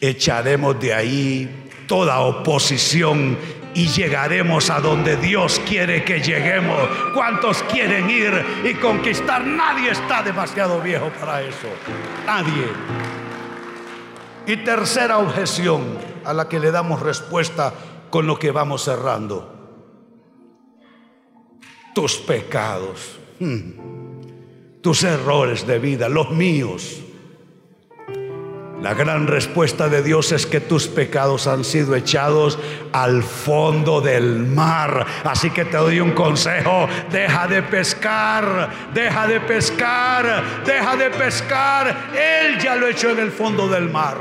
Echaremos 0.00 0.78
de 0.78 0.94
ahí 0.94 1.70
toda 1.86 2.20
oposición 2.20 3.36
y 3.74 3.88
llegaremos 3.88 4.70
a 4.70 4.80
donde 4.80 5.16
Dios 5.16 5.60
quiere 5.66 6.04
que 6.04 6.20
lleguemos. 6.20 6.88
¿Cuántos 7.14 7.62
quieren 7.64 8.10
ir 8.10 8.44
y 8.64 8.74
conquistar? 8.74 9.44
Nadie 9.44 9.90
está 9.90 10.22
demasiado 10.22 10.80
viejo 10.80 11.10
para 11.18 11.42
eso. 11.42 11.68
Nadie. 12.26 12.66
Y 14.46 14.56
tercera 14.58 15.18
objeción 15.18 15.98
a 16.24 16.32
la 16.32 16.48
que 16.48 16.60
le 16.60 16.70
damos 16.70 17.00
respuesta 17.00 17.72
con 18.10 18.26
lo 18.26 18.38
que 18.38 18.50
vamos 18.50 18.84
cerrando. 18.84 19.57
Tus 21.98 22.16
pecados, 22.18 23.18
tus 24.80 25.02
errores 25.02 25.66
de 25.66 25.80
vida, 25.80 26.08
los 26.08 26.30
míos 26.30 27.02
la 28.80 28.94
gran 28.94 29.26
respuesta 29.26 29.88
de 29.88 30.04
Dios 30.04 30.30
es 30.30 30.46
que 30.46 30.60
tus 30.60 30.86
pecados 30.86 31.48
han 31.48 31.64
sido 31.64 31.96
echados 31.96 32.56
al 32.92 33.24
fondo 33.24 34.00
del 34.00 34.46
mar. 34.46 35.04
Así 35.24 35.50
que 35.50 35.64
te 35.64 35.76
doy 35.76 35.98
un 35.98 36.12
consejo, 36.12 36.88
deja 37.10 37.48
de 37.48 37.64
pescar, 37.64 38.70
deja 38.94 39.26
de 39.26 39.40
pescar, 39.40 40.62
deja 40.64 40.96
de 40.96 41.10
pescar. 41.10 42.10
Él 42.14 42.60
ya 42.60 42.76
lo 42.76 42.86
echó 42.86 43.10
en 43.10 43.18
el 43.18 43.32
fondo 43.32 43.66
del 43.66 43.90
mar. 43.90 44.16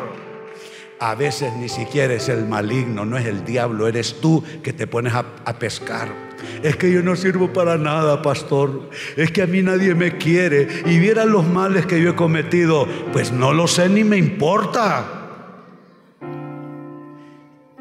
A 0.99 1.13
veces 1.13 1.53
ni 1.53 1.69
siquiera 1.69 2.15
es 2.15 2.27
el 2.27 2.47
maligno, 2.47 3.05
no 3.05 3.15
es 3.19 3.27
el 3.27 3.45
diablo, 3.45 3.87
eres 3.87 4.19
tú 4.19 4.43
que 4.63 4.73
te 4.73 4.87
pones 4.87 5.13
a, 5.13 5.23
pescar. 5.59 6.26
Es 6.63 6.75
que 6.75 6.91
yo 6.91 7.01
no 7.01 7.15
sirvo 7.15 7.53
para 7.53 7.77
nada, 7.77 8.21
pastor. 8.21 8.89
Es 9.15 9.31
que 9.31 9.41
a 9.41 9.47
mí 9.47 9.61
nadie 9.61 9.95
me 9.95 10.17
quiere. 10.17 10.67
Y 10.85 10.99
vieran 10.99 11.31
los 11.31 11.45
males 11.45 11.85
que 11.85 12.01
yo 12.01 12.11
he 12.11 12.15
cometido. 12.15 12.87
Pues 13.13 13.31
no 13.31 13.53
lo 13.53 13.67
sé 13.67 13.89
ni 13.89 14.03
me 14.03 14.17
importa. 14.17 15.13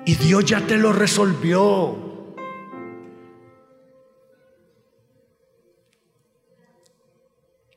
Y 0.05 0.15
Dios 0.15 0.45
ya 0.45 0.61
te 0.61 0.77
lo 0.77 0.93
resolvió. 0.93 2.05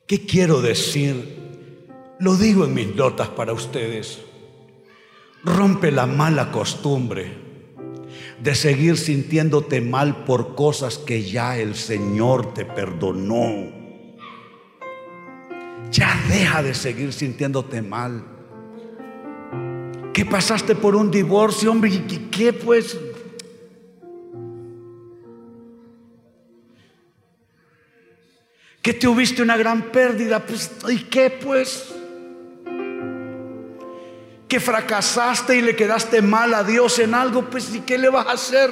¿Qué 0.06 0.26
quiero 0.26 0.60
decir? 0.60 1.38
Lo 2.18 2.36
digo 2.36 2.64
en 2.64 2.74
mis 2.74 2.94
notas 2.94 3.28
para 3.28 3.52
ustedes. 3.52 4.20
Rompe 5.44 5.90
la 5.90 6.06
mala 6.06 6.50
costumbre 6.50 7.49
de 8.42 8.54
seguir 8.54 8.96
sintiéndote 8.96 9.80
mal 9.80 10.24
por 10.24 10.54
cosas 10.54 10.96
que 10.98 11.22
ya 11.22 11.58
el 11.58 11.74
Señor 11.74 12.54
te 12.54 12.64
perdonó. 12.64 13.70
Ya 15.92 16.18
deja 16.28 16.62
de 16.62 16.74
seguir 16.74 17.12
sintiéndote 17.12 17.82
mal. 17.82 18.24
¿Qué 20.14 20.24
pasaste 20.24 20.74
por 20.74 20.96
un 20.96 21.10
divorcio, 21.10 21.70
hombre? 21.70 21.90
¿Y 21.90 22.28
qué 22.30 22.52
pues? 22.52 22.96
¿Que 28.82 28.94
tuviste 28.94 29.42
una 29.42 29.56
gran 29.58 29.92
pérdida? 29.92 30.44
Pues, 30.44 30.70
¿y 30.88 31.04
qué 31.04 31.30
pues? 31.30 31.94
Que 34.50 34.60
fracasaste 34.60 35.56
y 35.56 35.62
le 35.62 35.76
quedaste 35.76 36.20
mal 36.20 36.52
a 36.52 36.64
Dios 36.64 36.98
en 36.98 37.14
algo, 37.14 37.48
pues 37.48 37.72
¿y 37.72 37.80
qué 37.82 37.96
le 37.96 38.10
vas 38.10 38.26
a 38.26 38.32
hacer? 38.32 38.70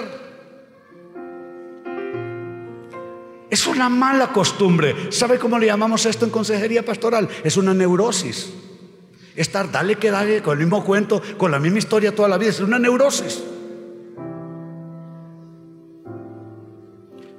Es 3.48 3.66
una 3.66 3.88
mala 3.88 4.32
costumbre. 4.32 5.10
¿Sabe 5.12 5.38
cómo 5.38 5.56
le 5.56 5.66
llamamos 5.66 6.04
esto 6.04 6.24
en 6.24 6.32
consejería 6.32 6.84
pastoral? 6.84 7.28
Es 7.44 7.56
una 7.56 7.72
neurosis. 7.72 8.52
Estar, 9.36 9.70
dale 9.70 9.94
que 9.94 10.10
dale, 10.10 10.42
con 10.42 10.58
el 10.58 10.64
mismo 10.64 10.84
cuento, 10.84 11.22
con 11.38 11.52
la 11.52 11.60
misma 11.60 11.78
historia 11.78 12.14
toda 12.14 12.28
la 12.28 12.38
vida. 12.38 12.50
Es 12.50 12.60
una 12.60 12.80
neurosis. 12.80 13.44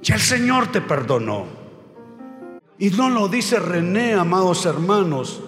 Ya 0.01 0.15
el 0.15 0.21
Señor 0.21 0.71
te 0.71 0.79
perdonó. 0.79 1.45
Y 2.77 2.89
no 2.91 3.09
lo 3.09 3.27
dice 3.27 3.59
René, 3.59 4.13
amados 4.13 4.65
hermanos. 4.65 5.41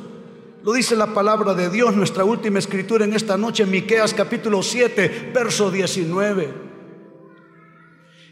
Lo 0.63 0.73
dice 0.73 0.95
la 0.95 1.07
palabra 1.07 1.55
de 1.55 1.71
Dios, 1.71 1.95
nuestra 1.95 2.23
última 2.23 2.59
escritura 2.59 3.03
en 3.03 3.13
esta 3.13 3.35
noche, 3.35 3.65
Miqueas 3.65 4.13
capítulo 4.13 4.61
7, 4.61 5.31
verso 5.33 5.71
19. 5.71 6.53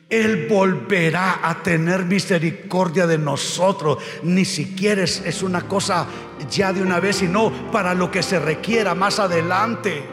Él 0.09 0.47
volverá 0.47 1.39
a 1.41 1.63
tener 1.63 2.05
misericordia 2.05 3.07
de 3.07 3.17
nosotros. 3.17 3.97
Ni 4.21 4.45
siquiera 4.45 5.03
es, 5.03 5.23
es, 5.25 5.41
una 5.41 5.67
cosa 5.67 6.05
ya 6.51 6.71
de 6.71 6.83
una 6.83 6.99
vez, 6.99 7.17
sino 7.17 7.51
para 7.71 7.95
lo 7.95 8.11
que 8.11 8.21
se 8.21 8.39
requiera 8.39 8.93
más 8.93 9.17
adelante. 9.19 10.03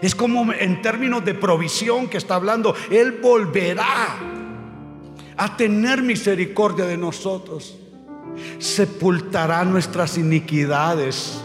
Es 0.00 0.14
como 0.14 0.52
en 0.52 0.82
términos 0.82 1.24
de 1.24 1.34
provisión 1.34 2.08
que 2.08 2.18
está 2.18 2.36
hablando. 2.36 2.76
Él 2.90 3.18
volverá 3.20 4.18
a 5.36 5.56
tener 5.56 6.02
misericordia 6.02 6.84
de 6.84 6.96
nosotros 6.96 7.81
sepultará 8.58 9.64
nuestras 9.64 10.18
iniquidades 10.18 11.42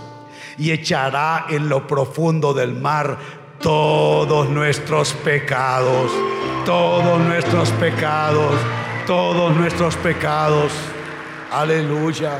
y 0.57 0.71
echará 0.71 1.45
en 1.49 1.69
lo 1.69 1.85
profundo 1.87 2.53
del 2.53 2.73
mar 2.73 3.17
todos 3.61 4.49
nuestros 4.49 5.13
pecados, 5.13 6.11
todos 6.65 7.19
nuestros 7.19 7.69
pecados, 7.71 8.55
todos 9.05 9.55
nuestros 9.55 9.95
pecados. 9.97 10.71
Aleluya. 11.51 12.39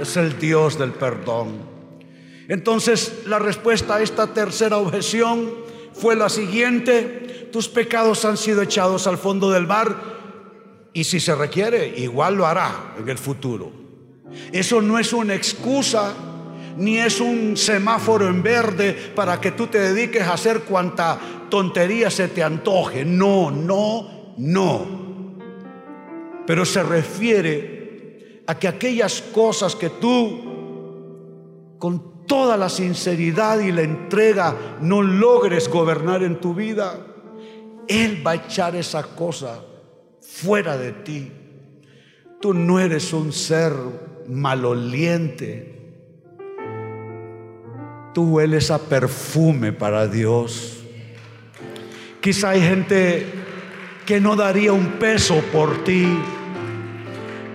Es 0.00 0.16
el 0.16 0.38
Dios 0.38 0.78
del 0.78 0.92
perdón. 0.92 1.72
Entonces 2.48 3.22
la 3.26 3.38
respuesta 3.38 3.96
a 3.96 4.02
esta 4.02 4.34
tercera 4.34 4.78
objeción 4.78 5.50
fue 5.92 6.16
la 6.16 6.28
siguiente. 6.28 7.48
Tus 7.52 7.68
pecados 7.68 8.24
han 8.24 8.36
sido 8.36 8.62
echados 8.62 9.06
al 9.06 9.18
fondo 9.18 9.50
del 9.50 9.66
mar 9.66 10.21
y 10.94 11.04
si 11.04 11.20
se 11.20 11.34
requiere, 11.34 11.88
igual 11.98 12.34
lo 12.36 12.46
hará 12.46 12.94
en 12.98 13.08
el 13.08 13.18
futuro. 13.18 13.72
Eso 14.52 14.80
no 14.80 14.98
es 14.98 15.12
una 15.12 15.34
excusa, 15.34 16.14
ni 16.76 16.98
es 16.98 17.20
un 17.20 17.56
semáforo 17.56 18.28
en 18.28 18.42
verde 18.42 19.12
para 19.14 19.40
que 19.40 19.52
tú 19.52 19.66
te 19.66 19.78
dediques 19.78 20.22
a 20.22 20.34
hacer 20.34 20.60
cuanta 20.60 21.18
tontería 21.48 22.10
se 22.10 22.28
te 22.28 22.42
antoje. 22.42 23.04
No, 23.04 23.50
no, 23.50 24.34
no. 24.36 24.86
Pero 26.46 26.64
se 26.64 26.82
refiere 26.82 28.42
a 28.46 28.58
que 28.58 28.68
aquellas 28.68 29.22
cosas 29.22 29.76
que 29.76 29.90
tú, 29.90 31.76
con 31.78 32.26
toda 32.26 32.56
la 32.56 32.68
sinceridad 32.68 33.60
y 33.60 33.72
la 33.72 33.82
entrega, 33.82 34.78
no 34.80 35.02
logres 35.02 35.68
gobernar 35.68 36.22
en 36.22 36.40
tu 36.40 36.54
vida, 36.54 36.98
Él 37.88 38.26
va 38.26 38.32
a 38.32 38.36
echar 38.36 38.76
esa 38.76 39.02
cosa 39.02 39.60
fuera 40.32 40.76
de 40.76 40.92
ti. 40.92 41.30
Tú 42.40 42.54
no 42.54 42.80
eres 42.80 43.12
un 43.12 43.32
ser 43.32 43.72
maloliente. 44.28 45.78
Tú 48.14 48.24
hueles 48.34 48.70
a 48.70 48.78
perfume 48.78 49.72
para 49.72 50.06
Dios. 50.08 50.82
Quizá 52.20 52.50
hay 52.50 52.60
gente 52.60 53.26
que 54.06 54.20
no 54.20 54.36
daría 54.36 54.72
un 54.72 54.92
peso 54.98 55.40
por 55.52 55.84
ti, 55.84 56.06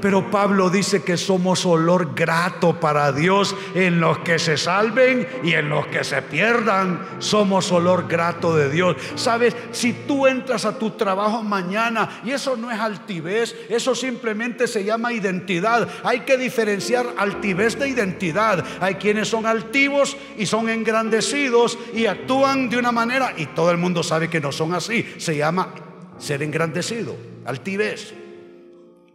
Pero 0.02 0.30
Pablo 0.30 0.70
dice 0.70 1.04
que 1.04 1.18
somos 1.18 1.66
olor 1.66 2.14
grato 2.14 2.80
para 2.80 3.12
Dios 3.12 3.56
en 3.74 4.00
los 4.00 4.20
que 4.20 4.40
se 4.40 4.58
salven 4.58 5.28
y 5.44 5.54
en 5.54 5.70
los 5.70 5.88
que 5.88 6.04
se 6.04 6.22
pierdan. 6.22 7.06
Somos 7.20 7.72
olor 7.72 8.08
grato 8.08 8.56
de 8.56 8.70
Dios. 8.70 8.96
Sabes, 9.16 9.56
si 9.72 9.94
tú 9.94 10.28
entras 10.28 10.66
a 10.66 10.78
tu 10.78 10.92
trabajo 10.92 11.44
mañana 11.44 12.22
y 12.24 12.32
eso 12.32 12.56
no 12.56 12.72
es 12.72 12.80
altivez, 12.80 13.56
eso 13.70 13.96
simplemente 13.96 14.68
se 14.68 14.84
llama 14.84 15.14
identidad. 15.14 15.88
Hay 16.04 16.22
que 16.22 16.38
diferenciar 16.38 17.06
altivez 17.18 17.78
de 17.80 17.90
identidad. 17.90 18.64
Hay 18.80 18.96
quienes 18.96 19.28
son 19.28 19.46
altivos 19.46 20.18
y 20.38 20.46
son 20.46 20.70
engrandecidos 20.70 21.78
y 21.94 22.06
actúan 22.06 22.70
de 22.70 22.78
una 22.78 22.92
manera 22.92 23.34
y 23.36 23.48
todo 23.48 23.72
el 23.72 23.78
mundo 23.78 24.04
sabe 24.04 24.30
que 24.30 24.40
no 24.40 24.52
son 24.52 24.74
así. 24.74 25.06
Se 25.18 25.36
llama 25.36 25.70
ser 26.18 26.44
engrandecido, 26.44 27.16
altivez. 27.46 28.27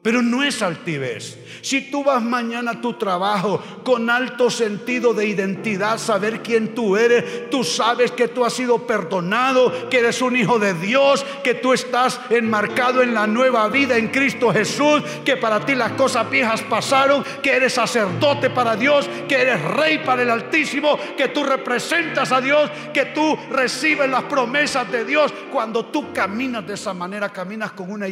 Pero 0.03 0.21
no 0.21 0.43
es 0.43 0.63
altivez. 0.63 1.39
Si 1.61 1.93
tú 1.93 2.03
vas 2.03 2.21
mañana 2.21 2.73
a 2.73 2.81
tu 2.81 2.95
trabajo 2.95 3.63
con 3.85 4.11
alto 4.11 4.51
sentido 4.51 5.15
de 5.15 5.29
identidad, 5.29 5.99
saber 5.99 6.43
quién 6.43 6.75
tú 6.75 6.97
eres, 6.97 7.49
tú 7.51 7.63
sabes 7.63 8.11
que 8.11 8.27
tú 8.27 8.45
has 8.45 8.53
sido 8.53 8.85
perdonado, 8.85 9.89
que 9.89 10.01
eres 10.01 10.21
un 10.21 10.35
hijo 10.35 10.59
de 10.59 10.75
Dios, 10.75 11.25
que 11.45 11.55
tú 11.55 11.73
estás 11.73 12.19
enmarcado 12.31 13.01
en 13.01 13.15
la 13.15 13.29
nueva 13.29 13.69
vida 13.69 13.97
en 13.97 14.09
Cristo 14.09 14.53
Jesús, 14.53 15.05
que 15.25 15.37
para 15.37 15.65
ti 15.65 15.77
las 15.77 15.93
cosas 15.93 16.29
viejas 16.29 16.63
pasaron, 16.63 17.25
que 17.41 17.53
eres 17.53 17.75
sacerdote 17.75 18.51
para 18.51 18.75
Dios, 18.75 19.09
que 19.29 19.41
eres 19.41 19.63
rey 19.63 19.99
para 19.99 20.23
el 20.23 20.31
Altísimo, 20.31 20.99
que 21.17 21.29
tú 21.29 21.45
representas 21.45 22.33
a 22.33 22.41
Dios, 22.41 22.69
que 22.93 23.05
tú 23.07 23.39
recibes 23.53 24.11
las 24.11 24.25
promesas 24.25 24.91
de 24.91 25.05
Dios. 25.05 25.33
Cuando 25.53 25.85
tú 25.85 26.13
caminas 26.13 26.67
de 26.67 26.75
esa 26.75 26.93
manera, 26.93 27.29
caminas 27.29 27.71
con 27.71 27.93
una, 27.93 28.09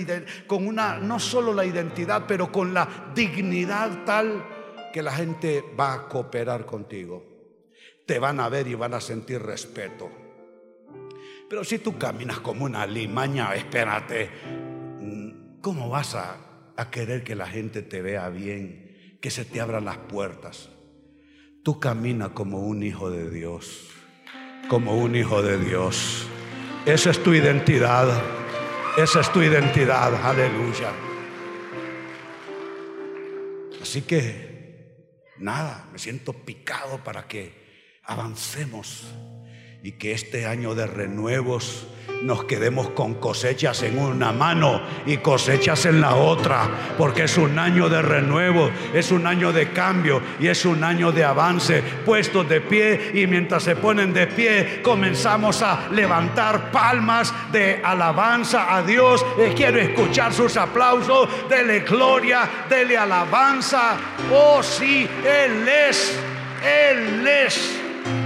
con 0.47 0.69
una 0.69 0.99
no 0.99 1.19
solo 1.19 1.53
la 1.53 1.65
identidad, 1.65 1.80
pero 2.27 2.53
con 2.53 2.75
la 2.75 3.13
dignidad 3.15 4.05
tal 4.05 4.45
que 4.93 5.03
la 5.03 5.13
gente 5.13 5.65
va 5.79 5.95
a 5.95 6.09
cooperar 6.09 6.67
contigo. 6.67 7.25
Te 8.07 8.19
van 8.19 8.41
a 8.41 8.49
ver 8.49 8.67
y 8.67 8.75
van 8.75 8.95
a 8.95 9.01
sentir 9.01 9.43
respeto. 9.43 10.11
Pero 11.49 11.65
si 11.65 11.79
tú 11.79 11.99
caminas 11.99 12.41
como 12.41 12.65
una 12.65 12.87
limaña, 12.87 13.55
espérate, 13.55 14.31
¿cómo 15.61 15.89
vas 15.89 16.15
a, 16.15 16.37
a 16.77 16.91
querer 16.91 17.25
que 17.25 17.35
la 17.35 17.47
gente 17.47 17.83
te 17.83 18.03
vea 18.03 18.29
bien, 18.29 19.19
que 19.21 19.31
se 19.31 19.45
te 19.45 19.61
abran 19.61 19.85
las 19.85 19.99
puertas? 19.99 20.71
Tú 21.63 21.79
caminas 21.79 22.31
como 22.31 22.61
un 22.61 22.83
hijo 22.83 23.11
de 23.11 23.31
Dios, 23.31 23.89
como 24.69 24.97
un 24.97 25.15
hijo 25.15 25.43
de 25.43 25.59
Dios. 25.59 26.27
Esa 26.87 27.11
es 27.11 27.23
tu 27.23 27.35
identidad, 27.35 28.09
esa 28.97 29.21
es 29.21 29.33
tu 29.33 29.43
identidad, 29.43 30.15
aleluya. 30.25 31.10
Así 33.81 34.03
que, 34.03 35.27
nada, 35.39 35.89
me 35.93 35.99
siento 35.99 36.33
picado 36.33 37.03
para 37.03 37.27
que 37.27 37.99
avancemos 38.05 39.05
y 39.83 39.93
que 39.93 40.13
este 40.13 40.47
año 40.47 40.75
de 40.75 40.87
renuevos 40.87 41.87
nos 42.23 42.45
quedemos 42.45 42.91
con 42.91 43.15
cosechas 43.15 43.83
en 43.83 43.99
una 43.99 44.33
mano 44.33 44.83
y 45.07 45.19
cosechas 45.19 45.87
en 45.87 46.03
la 46.03 46.17
otra, 46.17 46.69
porque 46.99 47.25
es 47.25 47.39
un 47.39 47.59
año 47.59 47.89
de 47.89 48.03
renuevo, 48.03 48.71
es 48.93 49.11
un 49.11 49.27
año 49.27 49.53
de 49.53 49.71
cambio 49.71 50.21
y 50.39 50.49
es 50.49 50.67
un 50.67 50.85
año 50.85 51.13
de 51.13 51.25
avance, 51.25 51.83
puestos 52.05 52.47
de 52.49 52.61
pie 52.61 53.13
y 53.15 53.27
mientras 53.27 53.63
se 53.63 53.77
ponen 53.77 54.13
de 54.13 54.27
pie 54.27 54.83
comenzamos 54.83 55.63
a 55.63 55.89
levantar 55.91 56.71
palmas 56.71 57.33
de 57.53 57.81
alabanza 57.83 58.77
a 58.77 58.83
Dios. 58.83 59.25
Eh, 59.39 59.55
quiero 59.57 59.79
escuchar 59.79 60.33
sus 60.33 60.57
aplausos, 60.59 61.29
dele 61.49 61.81
gloria, 61.81 62.49
dele 62.69 62.99
alabanza. 62.99 63.97
Oh 64.31 64.63
sí, 64.63 65.09
Él 65.25 65.67
es, 65.67 66.19
Él 66.63 67.27
es 67.27 67.80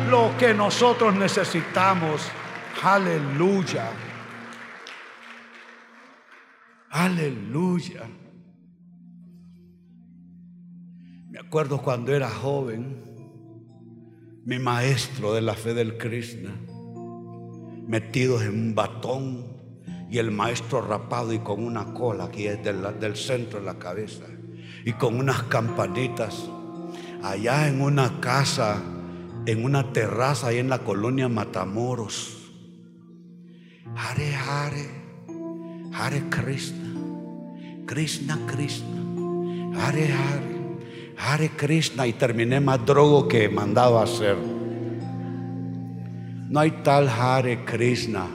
lo 0.09 0.37
que 0.39 0.55
nosotros 0.55 1.15
necesitamos. 1.15 2.23
Aleluya. 2.83 3.91
Aleluya. 6.91 8.03
Me 11.31 11.39
acuerdo 11.39 11.83
cuando 11.83 12.15
era 12.15 12.29
joven, 12.29 13.03
mi 14.45 14.59
maestro 14.59 15.33
de 15.33 15.43
la 15.43 15.55
fe 15.55 15.75
del 15.75 15.99
Krishna, 15.99 16.55
metidos 17.87 18.43
en 18.43 18.51
un 18.51 18.75
batón 18.75 19.55
y 20.11 20.19
el 20.19 20.31
maestro 20.31 20.81
rapado 20.83 21.33
y 21.33 21.41
con 21.41 21.65
una 21.65 21.93
cola 21.93 22.25
aquí 22.25 22.45
del, 22.45 23.01
del 23.01 23.17
centro 23.17 23.59
de 23.59 23.65
la 23.65 23.79
cabeza 23.79 24.25
y 24.85 24.93
con 24.93 25.17
unas 25.17 25.43
campanitas 25.45 26.49
allá 27.25 27.69
en 27.69 27.81
una 27.81 28.21
casa, 28.21 28.83
en 29.47 29.65
una 29.65 29.93
terraza 29.93 30.49
ahí 30.49 30.59
en 30.59 30.69
la 30.69 30.81
colonia 30.81 31.29
Matamoros. 31.29 32.41
Hare 33.97 34.35
Hare, 34.35 34.89
Hare 35.93 36.23
Krishna, 36.31 36.99
Krishna 37.87 38.39
Krishna, 38.47 39.79
Hare 39.79 40.13
Hare, 40.13 40.77
Hare 41.17 41.51
Krishna. 41.51 42.07
Y 42.07 42.15
terminé 42.15 42.61
más 42.61 42.85
drogo 42.85 43.29
que 43.29 43.49
mandado 43.49 43.99
a 43.99 44.05
hacer. 44.05 44.37
No 46.49 46.61
hay 46.61 46.71
tal 46.83 47.09
Hare 47.09 47.65
Krishna. 47.65 48.27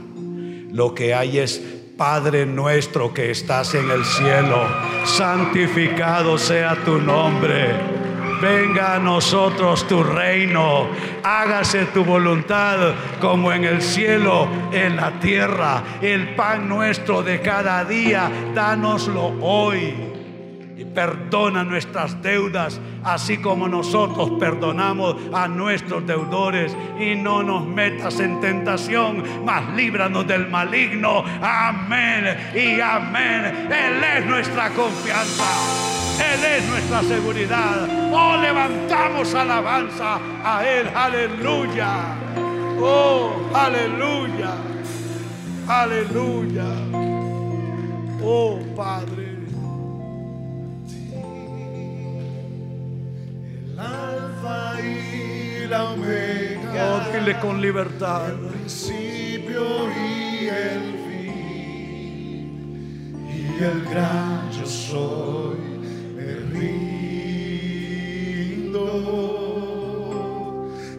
Lo 0.71 0.93
que 0.93 1.13
hay 1.13 1.39
es 1.39 1.59
Padre 1.97 2.45
nuestro 2.45 3.13
que 3.13 3.31
estás 3.31 3.73
en 3.73 3.89
el 3.89 4.05
cielo, 4.05 4.65
santificado 5.05 6.37
sea 6.37 6.77
tu 6.85 6.97
nombre 6.99 7.98
venga 8.41 8.95
a 8.95 8.99
nosotros 8.99 9.87
tu 9.87 10.03
reino, 10.03 10.87
hágase 11.23 11.85
tu 11.85 12.03
voluntad 12.03 12.93
como 13.19 13.51
en 13.51 13.65
el 13.65 13.81
cielo, 13.81 14.47
en 14.71 14.95
la 14.95 15.19
tierra. 15.19 15.83
El 16.01 16.35
pan 16.35 16.67
nuestro 16.67 17.23
de 17.23 17.41
cada 17.41 17.83
día, 17.85 18.29
dánoslo 18.53 19.33
hoy. 19.41 20.08
Perdona 20.93 21.63
nuestras 21.63 22.21
deudas, 22.21 22.79
así 23.03 23.37
como 23.37 23.67
nosotros 23.67 24.31
perdonamos 24.39 25.15
a 25.33 25.47
nuestros 25.47 26.05
deudores. 26.05 26.75
Y 26.99 27.15
no 27.15 27.43
nos 27.43 27.65
metas 27.65 28.19
en 28.19 28.39
tentación, 28.41 29.23
mas 29.45 29.63
líbranos 29.75 30.27
del 30.27 30.47
maligno. 30.47 31.23
Amén 31.41 32.51
y 32.53 32.79
amén. 32.81 33.69
Él 33.71 34.03
es 34.03 34.25
nuestra 34.25 34.69
confianza. 34.69 35.45
Él 36.19 36.43
es 36.43 36.67
nuestra 36.67 37.01
seguridad. 37.03 37.87
Oh, 38.11 38.35
levantamos 38.37 39.33
alabanza 39.33 40.19
a 40.43 40.67
Él. 40.67 40.87
Aleluya. 40.93 42.15
Oh, 42.81 43.49
aleluya. 43.53 44.53
Aleluya. 45.67 46.65
Oh, 48.21 48.59
Padre. 48.75 49.18
El 53.79 53.85
alfa 53.85 54.81
y 54.81 55.65
la 55.69 55.91
omega. 55.91 56.85
Oh, 56.85 56.99
dile 57.13 57.39
con 57.39 57.61
libertad. 57.61 58.29
El 58.29 58.39
principio 58.49 59.63
y 59.89 60.47
el 60.47 60.81
fin. 61.05 62.49
Y 63.29 63.31
el 63.63 63.85
gran 63.85 64.51
yo 64.51 64.65
soy 64.65 65.55
rindo 66.51 66.75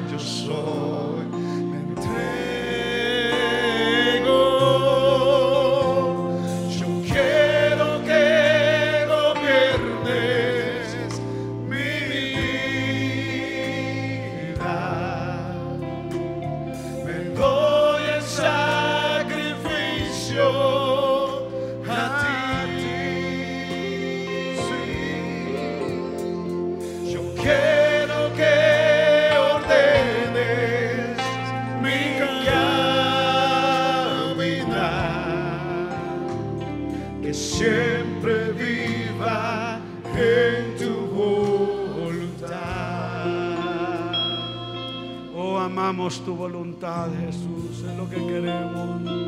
tu 46.25 46.35
voluntad, 46.35 47.09
Jesús, 47.25 47.83
es 47.87 47.97
lo 47.97 48.09
que 48.09 48.15
queremos. 48.15 49.22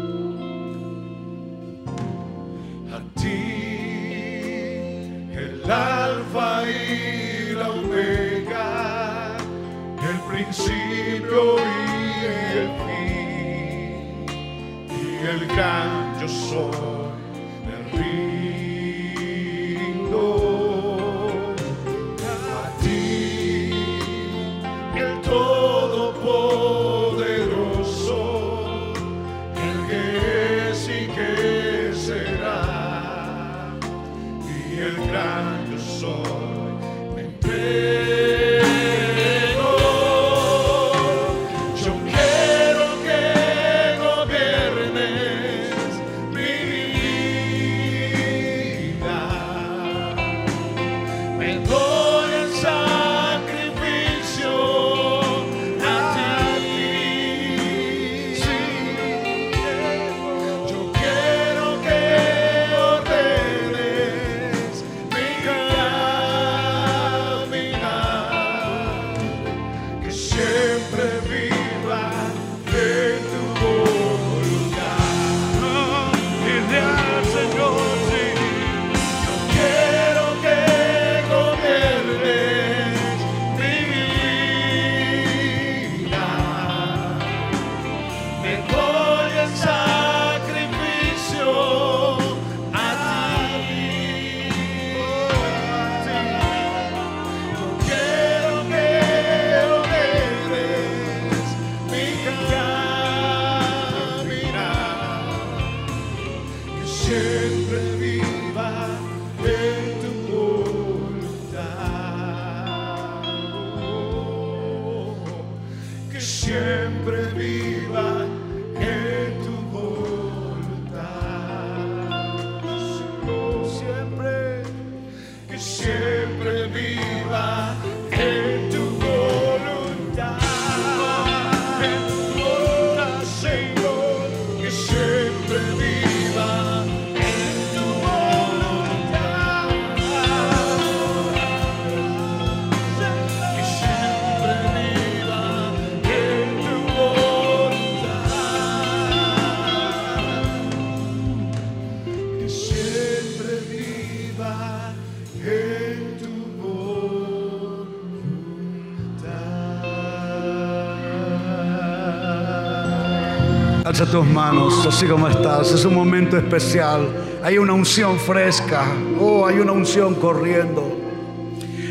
Alza 163.95 164.11
tus 164.11 164.25
manos, 164.25 164.85
así 164.85 165.05
como 165.05 165.29
estás. 165.29 165.71
Es 165.71 165.85
un 165.85 165.93
momento 165.93 166.35
especial. 166.35 167.07
Hay 167.41 167.57
una 167.57 167.71
unción 167.71 168.19
fresca. 168.19 168.83
Oh, 169.21 169.47
hay 169.47 169.59
una 169.59 169.71
unción 169.71 170.15
corriendo. 170.15 170.99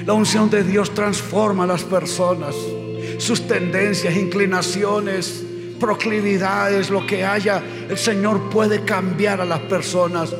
La 0.05 0.13
unción 0.13 0.51
de 0.51 0.63
Dios 0.65 0.93
transforma 0.93 1.65
a 1.65 1.67
las 1.67 1.83
personas. 1.83 2.55
Sus 3.17 3.49
tendencias, 3.49 4.15
inclinaciones, 4.17 5.45
proclividades, 5.81 6.91
lo 6.91 7.07
que 7.07 7.25
haya, 7.25 7.63
el 7.89 7.97
Señor 7.97 8.51
puede 8.51 8.85
cambiar 8.85 9.41
a 9.41 9.47
las 9.47 9.61
personas. 9.61 10.31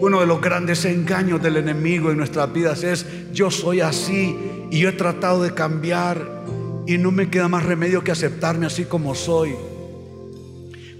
Uno 0.00 0.18
de 0.18 0.26
los 0.26 0.40
grandes 0.40 0.84
engaños 0.84 1.40
del 1.40 1.58
enemigo 1.58 2.10
en 2.10 2.16
nuestras 2.16 2.52
vidas 2.52 2.82
es, 2.82 3.06
yo 3.32 3.52
soy 3.52 3.82
así 3.82 4.36
y 4.68 4.80
yo 4.80 4.88
he 4.88 4.94
tratado 4.94 5.44
de 5.44 5.54
cambiar 5.54 6.42
y 6.88 6.98
no 6.98 7.12
me 7.12 7.30
queda 7.30 7.46
más 7.46 7.64
remedio 7.64 8.02
que 8.02 8.10
aceptarme 8.10 8.66
así 8.66 8.84
como 8.86 9.14
soy. 9.14 9.54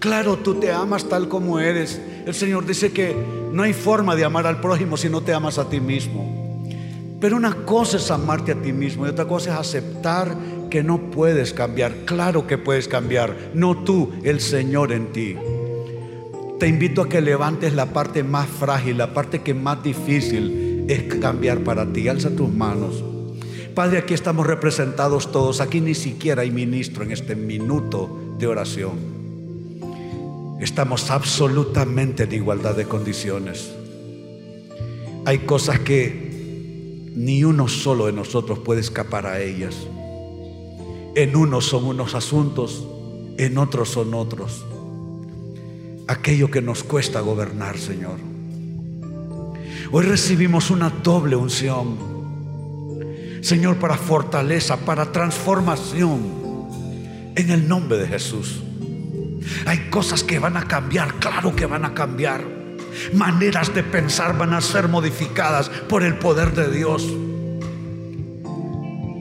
Claro, 0.03 0.37
tú 0.37 0.57
te 0.57 0.73
amas 0.73 1.09
tal 1.09 1.29
como 1.29 1.61
eres. 1.61 2.01
El 2.27 2.35
Señor 2.35 2.67
dice 2.67 2.91
que 2.91 3.15
no 3.53 3.63
hay 3.63 3.73
forma 3.73 4.17
de 4.17 4.25
amar 4.25 4.49
al 4.49 4.61
prójimo 4.61 4.97
si 4.97 5.09
no 5.09 5.21
te 5.21 5.33
amas 5.33 5.59
a 5.59 5.71
ti 5.71 5.79
mismo. 5.79 6.67
Pero 7.21 7.37
una 7.37 7.55
cosa 7.65 7.99
es 7.99 8.11
amarte 8.11 8.51
a 8.51 8.61
ti 8.61 8.73
mismo 8.73 9.07
y 9.07 9.11
otra 9.11 9.27
cosa 9.27 9.53
es 9.53 9.61
aceptar 9.61 10.37
que 10.69 10.83
no 10.83 11.13
puedes 11.13 11.53
cambiar. 11.53 11.95
Claro 12.05 12.49
que 12.49 12.59
puedes 12.59 12.89
cambiar, 12.89 13.53
no 13.55 13.85
tú, 13.85 14.11
el 14.25 14.41
Señor 14.41 14.91
en 14.91 15.13
ti. 15.13 15.37
Te 16.59 16.67
invito 16.67 17.03
a 17.03 17.09
que 17.09 17.21
levantes 17.21 17.73
la 17.73 17.87
parte 17.87 18.25
más 18.25 18.49
frágil, 18.49 18.99
la 18.99 19.15
parte 19.15 19.43
que 19.43 19.55
más 19.55 19.85
difícil 19.85 20.85
es 20.89 21.15
cambiar 21.21 21.61
para 21.61 21.87
ti. 21.93 22.09
Alza 22.09 22.31
tus 22.31 22.53
manos. 22.53 23.05
Padre, 23.73 23.99
aquí 23.99 24.15
estamos 24.15 24.49
representados 24.49 25.31
todos. 25.31 25.61
Aquí 25.61 25.81
ni 25.81 25.95
siquiera 25.95 26.43
hay 26.43 26.51
ministro 26.51 27.05
en 27.05 27.13
este 27.13 27.37
minuto 27.37 28.35
de 28.37 28.49
oración. 28.49 29.12
Estamos 30.63 31.11
absolutamente 31.11 32.23
en 32.23 32.33
igualdad 32.35 32.77
de 32.77 32.85
condiciones. 32.87 33.73
Hay 35.25 35.41
cosas 35.41 35.81
que 35.81 37.11
ni 37.17 37.43
uno 37.43 37.67
solo 37.67 38.07
de 38.07 38.13
nosotros 38.13 38.61
puede 38.61 38.81
escapar 38.81 39.27
a 39.27 39.41
ellas. 39.41 39.75
En 41.17 41.35
unos 41.35 41.65
son 41.65 41.87
unos 41.87 42.15
asuntos, 42.15 42.87
en 43.39 43.59
otros 43.59 43.89
son 43.89 44.15
otros. 44.15 44.65
Aquello 46.07 46.49
que 46.49 46.63
nos 46.63 46.85
cuesta 46.85 47.19
gobernar, 47.19 47.77
Señor. 47.77 48.21
Hoy 49.91 50.05
recibimos 50.05 50.71
una 50.71 50.91
doble 50.91 51.35
unción. 51.35 51.97
Señor, 53.41 53.79
para 53.79 53.97
fortaleza, 53.97 54.77
para 54.77 55.11
transformación. 55.11 56.21
En 57.35 57.51
el 57.51 57.67
nombre 57.67 57.99
de 57.99 58.07
Jesús. 58.07 58.63
Hay 59.67 59.89
cosas 59.91 60.23
que 60.23 60.39
van 60.39 60.57
a 60.57 60.67
cambiar, 60.67 61.15
claro 61.15 61.55
que 61.55 61.67
van 61.67 61.85
a 61.85 61.95
cambiar. 61.95 62.43
Maneras 63.15 63.75
de 63.75 63.83
pensar 63.83 64.37
van 64.37 64.53
a 64.53 64.61
ser 64.61 64.89
modificadas 64.89 65.69
por 65.69 66.03
el 66.03 66.19
poder 66.19 66.53
de 66.53 66.71
Dios. 66.71 67.07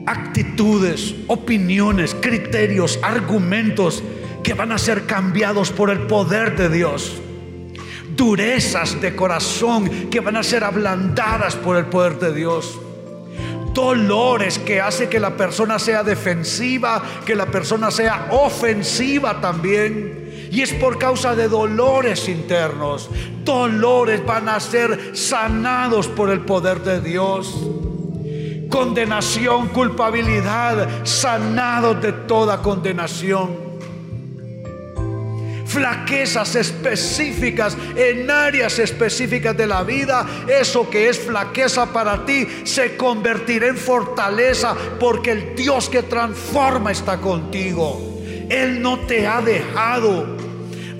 Actitudes, 0.06 1.14
opiniones, 1.28 2.14
criterios, 2.20 2.98
argumentos 3.02 4.02
que 4.42 4.54
van 4.54 4.72
a 4.72 4.78
ser 4.78 5.06
cambiados 5.06 5.70
por 5.70 5.90
el 5.90 6.00
poder 6.00 6.56
de 6.56 6.68
Dios. 6.68 7.20
Durezas 8.16 9.00
de 9.00 9.16
corazón 9.16 10.10
que 10.10 10.20
van 10.20 10.36
a 10.36 10.42
ser 10.42 10.64
ablandadas 10.64 11.56
por 11.56 11.76
el 11.76 11.86
poder 11.86 12.18
de 12.18 12.34
Dios 12.34 12.81
dolores 13.72 14.58
que 14.58 14.80
hace 14.80 15.08
que 15.08 15.20
la 15.20 15.36
persona 15.36 15.78
sea 15.78 16.02
defensiva, 16.02 17.02
que 17.24 17.34
la 17.34 17.46
persona 17.46 17.90
sea 17.90 18.28
ofensiva 18.30 19.40
también. 19.40 20.48
Y 20.50 20.60
es 20.60 20.72
por 20.74 20.98
causa 20.98 21.34
de 21.34 21.48
dolores 21.48 22.28
internos. 22.28 23.08
Dolores 23.44 24.24
van 24.24 24.48
a 24.48 24.60
ser 24.60 25.16
sanados 25.16 26.08
por 26.08 26.30
el 26.30 26.40
poder 26.40 26.82
de 26.82 27.00
Dios. 27.00 27.68
condenación, 28.68 29.68
culpabilidad, 29.68 31.04
sanados 31.04 32.00
de 32.00 32.12
toda 32.12 32.62
condenación 32.62 33.61
flaquezas 35.72 36.54
específicas 36.54 37.76
en 37.96 38.30
áreas 38.30 38.78
específicas 38.78 39.56
de 39.56 39.66
la 39.66 39.82
vida, 39.82 40.26
eso 40.46 40.88
que 40.88 41.08
es 41.08 41.18
flaqueza 41.18 41.92
para 41.92 42.24
ti 42.24 42.46
se 42.64 42.96
convertirá 42.96 43.68
en 43.68 43.76
fortaleza 43.76 44.76
porque 45.00 45.32
el 45.32 45.54
Dios 45.56 45.88
que 45.88 46.02
transforma 46.02 46.92
está 46.92 47.18
contigo. 47.18 48.22
Él 48.48 48.82
no 48.82 49.00
te 49.00 49.26
ha 49.26 49.40
dejado. 49.40 50.36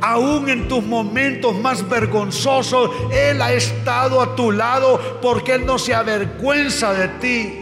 Aún 0.00 0.48
en 0.48 0.66
tus 0.66 0.82
momentos 0.82 1.54
más 1.54 1.88
vergonzosos, 1.88 2.90
Él 3.12 3.40
ha 3.40 3.52
estado 3.52 4.20
a 4.20 4.34
tu 4.34 4.50
lado 4.50 5.20
porque 5.22 5.52
Él 5.52 5.64
no 5.64 5.78
se 5.78 5.94
avergüenza 5.94 6.92
de 6.92 7.08
ti. 7.20 7.61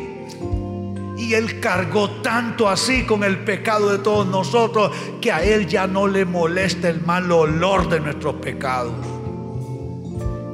Él 1.35 1.61
cargó 1.61 2.11
tanto 2.23 2.69
así 2.69 3.05
con 3.05 3.23
el 3.25 3.39
pecado 3.39 3.91
de 3.91 3.99
todos 3.99 4.27
nosotros 4.27 4.91
que 5.21 5.31
a 5.31 5.45
Él 5.45 5.67
ya 5.67 5.87
no 5.87 6.07
le 6.07 6.25
molesta 6.25 6.89
el 6.89 7.03
mal 7.03 7.31
olor 7.31 7.89
de 7.89 8.01
nuestros 8.01 8.37
pecados. 8.37 8.93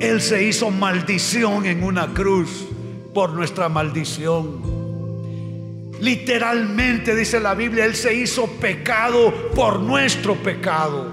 Él 0.00 0.20
se 0.20 0.42
hizo 0.44 0.70
maldición 0.70 1.66
en 1.66 1.82
una 1.82 2.12
cruz 2.12 2.66
por 3.14 3.32
nuestra 3.32 3.68
maldición. 3.68 4.76
Literalmente 6.00 7.14
dice 7.14 7.40
la 7.40 7.54
Biblia, 7.54 7.86
Él 7.86 7.96
se 7.96 8.14
hizo 8.14 8.46
pecado 8.46 9.32
por 9.54 9.80
nuestro 9.80 10.34
pecado. 10.34 11.10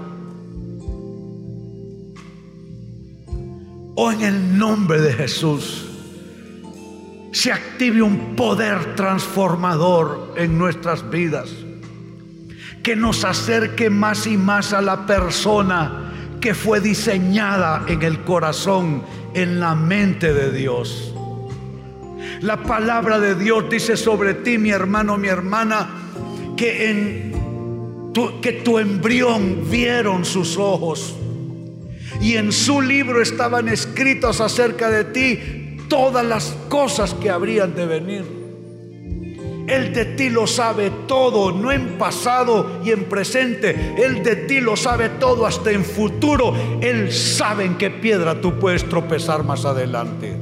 O 3.96 4.12
en 4.12 4.22
el 4.22 4.58
nombre 4.58 5.00
de 5.00 5.12
Jesús 5.14 5.93
se 7.34 7.50
active 7.50 8.00
un 8.00 8.36
poder 8.36 8.94
transformador 8.94 10.34
en 10.36 10.56
nuestras 10.56 11.10
vidas, 11.10 11.50
que 12.80 12.94
nos 12.94 13.24
acerque 13.24 13.90
más 13.90 14.28
y 14.28 14.36
más 14.36 14.72
a 14.72 14.80
la 14.80 15.04
persona 15.04 16.12
que 16.40 16.54
fue 16.54 16.80
diseñada 16.80 17.86
en 17.88 18.02
el 18.02 18.20
corazón, 18.20 19.02
en 19.34 19.58
la 19.58 19.74
mente 19.74 20.32
de 20.32 20.52
Dios. 20.52 21.12
La 22.40 22.62
palabra 22.62 23.18
de 23.18 23.34
Dios 23.34 23.64
dice 23.68 23.96
sobre 23.96 24.34
ti, 24.34 24.56
mi 24.56 24.70
hermano, 24.70 25.18
mi 25.18 25.26
hermana, 25.26 25.88
que 26.56 26.88
en 26.88 28.12
tu, 28.14 28.40
que 28.40 28.52
tu 28.52 28.78
embrión 28.78 29.68
vieron 29.68 30.24
sus 30.24 30.56
ojos 30.56 31.16
y 32.20 32.36
en 32.36 32.52
su 32.52 32.80
libro 32.80 33.20
estaban 33.20 33.68
escritos 33.68 34.40
acerca 34.40 34.88
de 34.88 35.04
ti 35.06 35.63
todas 35.88 36.24
las 36.24 36.56
cosas 36.68 37.14
que 37.14 37.30
habrían 37.30 37.74
de 37.74 37.86
venir. 37.86 38.44
Él 39.66 39.94
de 39.94 40.04
ti 40.04 40.28
lo 40.28 40.46
sabe 40.46 40.90
todo, 41.06 41.50
no 41.50 41.72
en 41.72 41.96
pasado 41.96 42.80
y 42.84 42.90
en 42.90 43.04
presente. 43.04 43.94
Él 43.96 44.22
de 44.22 44.36
ti 44.36 44.60
lo 44.60 44.76
sabe 44.76 45.08
todo 45.08 45.46
hasta 45.46 45.70
en 45.70 45.84
futuro. 45.84 46.54
Él 46.80 47.12
sabe 47.12 47.64
en 47.64 47.76
qué 47.76 47.90
piedra 47.90 48.40
tú 48.40 48.58
puedes 48.58 48.86
tropezar 48.88 49.42
más 49.42 49.64
adelante. 49.64 50.36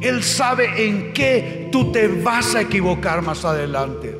Él 0.00 0.22
sabe 0.22 0.86
en 0.86 1.12
qué 1.12 1.68
tú 1.72 1.90
te 1.90 2.08
vas 2.08 2.54
a 2.54 2.62
equivocar 2.62 3.22
más 3.22 3.44
adelante. 3.44 4.18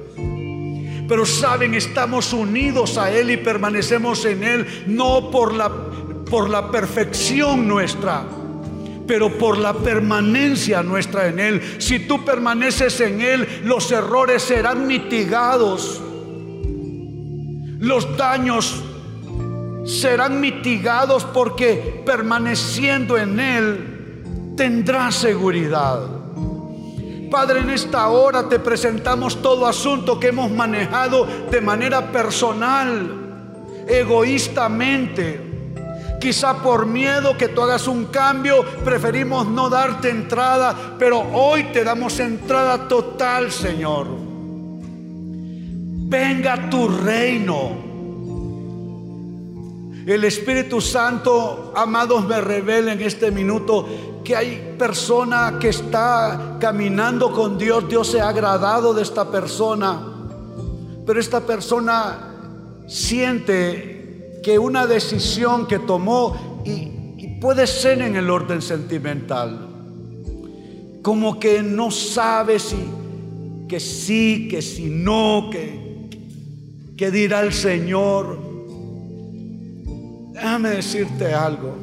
Pero 1.06 1.26
saben, 1.26 1.74
estamos 1.74 2.32
unidos 2.32 2.96
a 2.96 3.10
Él 3.10 3.30
y 3.30 3.36
permanecemos 3.36 4.24
en 4.24 4.44
Él 4.44 4.84
no 4.86 5.30
por 5.30 5.52
la, 5.52 5.70
por 6.30 6.48
la 6.48 6.70
perfección 6.70 7.68
nuestra 7.68 8.24
pero 9.06 9.36
por 9.38 9.58
la 9.58 9.74
permanencia 9.74 10.82
nuestra 10.82 11.28
en 11.28 11.38
Él. 11.38 11.62
Si 11.78 12.00
tú 12.00 12.24
permaneces 12.24 13.00
en 13.00 13.20
Él, 13.20 13.62
los 13.64 13.90
errores 13.90 14.42
serán 14.42 14.86
mitigados. 14.86 16.00
Los 17.78 18.16
daños 18.16 18.82
serán 19.84 20.40
mitigados 20.40 21.24
porque 21.24 22.02
permaneciendo 22.06 23.18
en 23.18 23.40
Él 23.40 24.54
tendrás 24.56 25.16
seguridad. 25.16 26.00
Padre, 27.30 27.60
en 27.60 27.70
esta 27.70 28.08
hora 28.08 28.48
te 28.48 28.58
presentamos 28.58 29.40
todo 29.40 29.66
asunto 29.66 30.20
que 30.20 30.28
hemos 30.28 30.50
manejado 30.50 31.26
de 31.50 31.60
manera 31.62 32.12
personal, 32.12 33.84
egoístamente 33.88 35.51
Quizá 36.22 36.62
por 36.62 36.86
miedo 36.86 37.36
que 37.36 37.48
tú 37.48 37.62
hagas 37.62 37.88
un 37.88 38.04
cambio, 38.04 38.64
preferimos 38.84 39.44
no 39.44 39.68
darte 39.68 40.08
entrada, 40.08 40.94
pero 40.96 41.18
hoy 41.18 41.64
te 41.72 41.82
damos 41.82 42.20
entrada 42.20 42.86
total, 42.86 43.50
Señor. 43.50 44.06
Venga 46.06 46.70
tu 46.70 46.86
reino. 46.86 47.72
El 50.06 50.22
Espíritu 50.22 50.80
Santo, 50.80 51.72
amados, 51.74 52.24
me 52.24 52.40
revela 52.40 52.92
en 52.92 53.00
este 53.00 53.32
minuto 53.32 54.20
que 54.22 54.36
hay 54.36 54.76
persona 54.78 55.58
que 55.58 55.70
está 55.70 56.56
caminando 56.60 57.32
con 57.32 57.58
Dios, 57.58 57.88
Dios 57.88 58.06
se 58.06 58.20
ha 58.20 58.28
agradado 58.28 58.94
de 58.94 59.02
esta 59.02 59.28
persona, 59.28 60.00
pero 61.04 61.18
esta 61.18 61.40
persona 61.40 62.28
siente 62.86 64.01
que 64.42 64.58
una 64.58 64.86
decisión 64.86 65.66
que 65.66 65.78
tomó 65.78 66.62
y, 66.64 66.90
puede 67.40 67.66
ser 67.66 68.02
en 68.02 68.14
el 68.14 68.30
orden 68.30 68.62
sentimental. 68.62 69.68
Como 71.02 71.40
que 71.40 71.60
no 71.60 71.90
sabe 71.90 72.60
si 72.60 72.76
que 73.68 73.80
sí, 73.80 74.46
que 74.48 74.62
si 74.62 74.84
no, 74.90 75.48
que, 75.50 76.08
que 76.96 77.10
dirá 77.10 77.40
el 77.40 77.52
Señor. 77.52 78.38
Déjame 80.34 80.68
decirte 80.70 81.34
algo. 81.34 81.74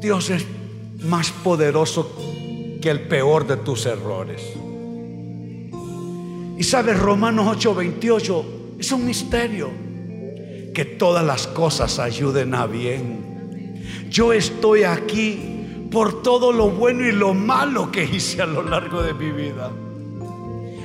Dios 0.00 0.30
es 0.30 0.46
más 1.04 1.30
poderoso 1.30 2.10
que 2.80 2.90
el 2.90 3.02
peor 3.02 3.46
de 3.46 3.58
tus 3.58 3.84
errores. 3.84 4.40
Y 6.56 6.62
sabes, 6.64 6.98
Romanos 6.98 7.58
8:28 7.58 8.61
es 8.82 8.90
un 8.90 9.06
misterio. 9.06 9.70
Que 10.74 10.84
todas 10.84 11.24
las 11.24 11.46
cosas 11.46 11.98
ayuden 11.98 12.54
a 12.54 12.66
bien. 12.66 13.84
Yo 14.10 14.32
estoy 14.32 14.82
aquí 14.82 15.86
por 15.90 16.22
todo 16.22 16.52
lo 16.52 16.70
bueno 16.70 17.06
y 17.06 17.12
lo 17.12 17.32
malo 17.32 17.92
que 17.92 18.04
hice 18.04 18.42
a 18.42 18.46
lo 18.46 18.62
largo 18.62 19.02
de 19.02 19.14
mi 19.14 19.30
vida. 19.30 19.70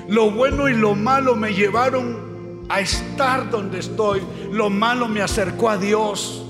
Lo 0.10 0.30
bueno 0.30 0.70
y 0.70 0.74
lo 0.74 0.94
malo 0.94 1.36
me 1.36 1.54
llevaron 1.54 2.66
a 2.70 2.82
estar 2.82 3.50
donde 3.50 3.80
estoy. 3.80 4.22
Lo 4.52 4.70
malo 4.70 5.08
me 5.08 5.22
acercó 5.22 5.70
a 5.70 5.78
Dios. 5.78 6.46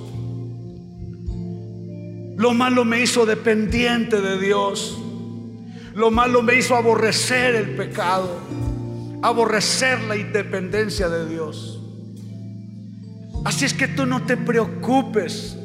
Lo 2.35 2.53
malo 2.53 2.83
me 2.83 3.01
hizo 3.01 3.25
dependiente 3.25 4.19
de 4.19 4.37
Dios. 4.37 4.97
Lo 5.93 6.11
malo 6.11 6.41
me 6.41 6.55
hizo 6.55 6.75
aborrecer 6.75 7.55
el 7.55 7.75
pecado 7.75 8.66
aborrecer 9.21 10.01
la 10.03 10.15
independencia 10.15 11.09
de 11.09 11.27
Dios. 11.29 11.81
Así 13.45 13.65
es 13.65 13.73
que 13.73 13.87
tú 13.87 14.05
no 14.05 14.23
te 14.23 14.37
preocupes. 14.37 15.57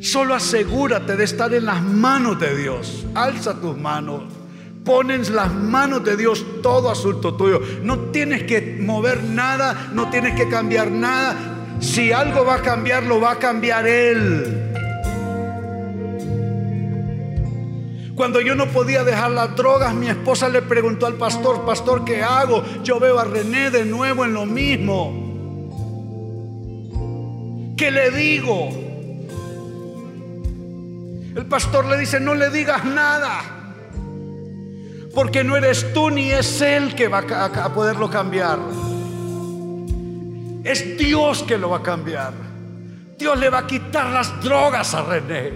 Solo 0.00 0.34
asegúrate 0.34 1.16
de 1.16 1.24
estar 1.24 1.52
en 1.54 1.64
las 1.64 1.82
manos 1.82 2.38
de 2.38 2.56
Dios. 2.56 3.06
Alza 3.14 3.60
tus 3.60 3.76
manos. 3.76 4.22
Pones 4.84 5.30
las 5.30 5.52
manos 5.54 6.04
de 6.04 6.16
Dios 6.16 6.44
todo 6.62 6.90
asunto 6.90 7.34
tuyo. 7.34 7.60
No 7.82 7.98
tienes 8.10 8.42
que 8.42 8.76
mover 8.80 9.24
nada, 9.24 9.90
no 9.94 10.10
tienes 10.10 10.34
que 10.34 10.48
cambiar 10.48 10.90
nada. 10.90 11.78
Si 11.80 12.12
algo 12.12 12.44
va 12.44 12.56
a 12.56 12.62
cambiar, 12.62 13.04
lo 13.04 13.18
va 13.18 13.32
a 13.32 13.38
cambiar 13.38 13.86
Él. 13.86 14.83
Cuando 18.16 18.40
yo 18.40 18.54
no 18.54 18.68
podía 18.68 19.02
dejar 19.02 19.32
las 19.32 19.56
drogas, 19.56 19.92
mi 19.92 20.08
esposa 20.08 20.48
le 20.48 20.62
preguntó 20.62 21.06
al 21.06 21.14
pastor, 21.14 21.64
pastor, 21.64 22.04
¿qué 22.04 22.22
hago? 22.22 22.62
Yo 22.84 23.00
veo 23.00 23.18
a 23.18 23.24
René 23.24 23.70
de 23.70 23.84
nuevo 23.84 24.24
en 24.24 24.34
lo 24.34 24.46
mismo. 24.46 25.24
¿Qué 27.76 27.90
le 27.90 28.12
digo? 28.12 28.68
El 31.34 31.46
pastor 31.46 31.86
le 31.86 31.98
dice, 31.98 32.20
no 32.20 32.36
le 32.36 32.50
digas 32.50 32.84
nada, 32.84 33.40
porque 35.12 35.42
no 35.42 35.56
eres 35.56 35.92
tú 35.92 36.08
ni 36.10 36.30
es 36.30 36.60
él 36.60 36.94
que 36.94 37.08
va 37.08 37.18
a 37.18 37.74
poderlo 37.74 38.08
cambiar. 38.08 38.60
Es 40.62 40.96
Dios 40.96 41.42
que 41.42 41.58
lo 41.58 41.70
va 41.70 41.78
a 41.78 41.82
cambiar. 41.82 42.32
Dios 43.18 43.36
le 43.38 43.50
va 43.50 43.58
a 43.58 43.66
quitar 43.66 44.06
las 44.10 44.40
drogas 44.40 44.94
a 44.94 45.02
René. 45.02 45.52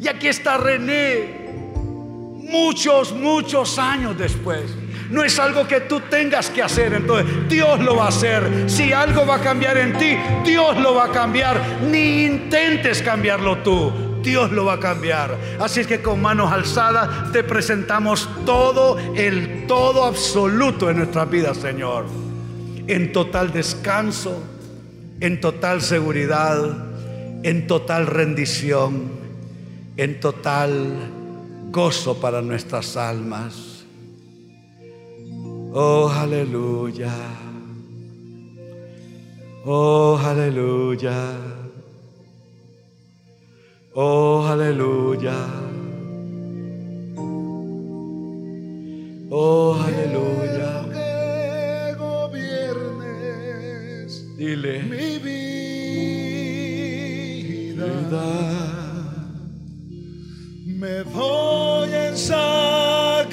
Y 0.00 0.08
aquí 0.08 0.26
está 0.26 0.58
René 0.58 1.39
muchos, 2.50 3.12
muchos 3.12 3.78
años 3.78 4.18
después. 4.18 4.64
No 5.10 5.24
es 5.24 5.38
algo 5.38 5.66
que 5.66 5.80
tú 5.80 6.00
tengas 6.00 6.50
que 6.50 6.62
hacer, 6.62 6.94
entonces 6.94 7.26
Dios 7.48 7.80
lo 7.80 7.96
va 7.96 8.06
a 8.06 8.08
hacer. 8.08 8.70
Si 8.70 8.92
algo 8.92 9.26
va 9.26 9.36
a 9.36 9.40
cambiar 9.40 9.76
en 9.78 9.92
ti, 9.98 10.16
Dios 10.44 10.76
lo 10.78 10.94
va 10.94 11.06
a 11.06 11.10
cambiar. 11.10 11.60
Ni 11.82 12.24
intentes 12.24 13.02
cambiarlo 13.02 13.58
tú. 13.58 13.92
Dios 14.22 14.52
lo 14.52 14.66
va 14.66 14.74
a 14.74 14.80
cambiar. 14.80 15.36
Así 15.58 15.80
es 15.80 15.86
que 15.86 16.00
con 16.00 16.20
manos 16.20 16.52
alzadas 16.52 17.32
te 17.32 17.42
presentamos 17.42 18.28
todo, 18.44 18.98
el 19.16 19.66
todo 19.66 20.04
absoluto 20.04 20.90
en 20.90 20.98
nuestra 20.98 21.24
vida, 21.24 21.54
Señor. 21.54 22.06
En 22.86 23.12
total 23.12 23.52
descanso, 23.52 24.42
en 25.20 25.40
total 25.40 25.80
seguridad, 25.82 26.58
en 27.42 27.66
total 27.66 28.06
rendición, 28.06 29.10
en 29.96 30.20
total 30.20 31.19
gozo 31.70 32.14
para 32.20 32.42
nuestras 32.42 32.96
almas. 32.96 33.84
Oh, 35.72 36.08
aleluya. 36.08 37.14
Oh, 39.64 40.18
aleluya. 40.18 41.36
Oh, 43.94 44.46
aleluya. 44.46 45.36
Oh, 49.30 49.76
aleluya. 49.80 50.86
Que 50.92 51.94
gobiernes 51.98 53.30
Dile. 54.36 54.82
mi 54.82 55.18
vida. 55.18 55.60
Me 60.80 61.04
doy 61.04 61.92
en 61.92 62.16
sacrificio 62.16 63.28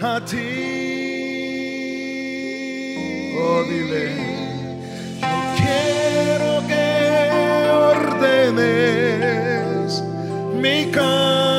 a 0.00 0.24
ti. 0.24 0.38
Oh, 3.40 3.64
dile. 3.68 4.12
Yo 5.20 5.28
quiero 5.56 6.62
que 6.68 6.86
ordenes 7.90 10.00
mi 10.54 10.92
caminar, 10.92 11.51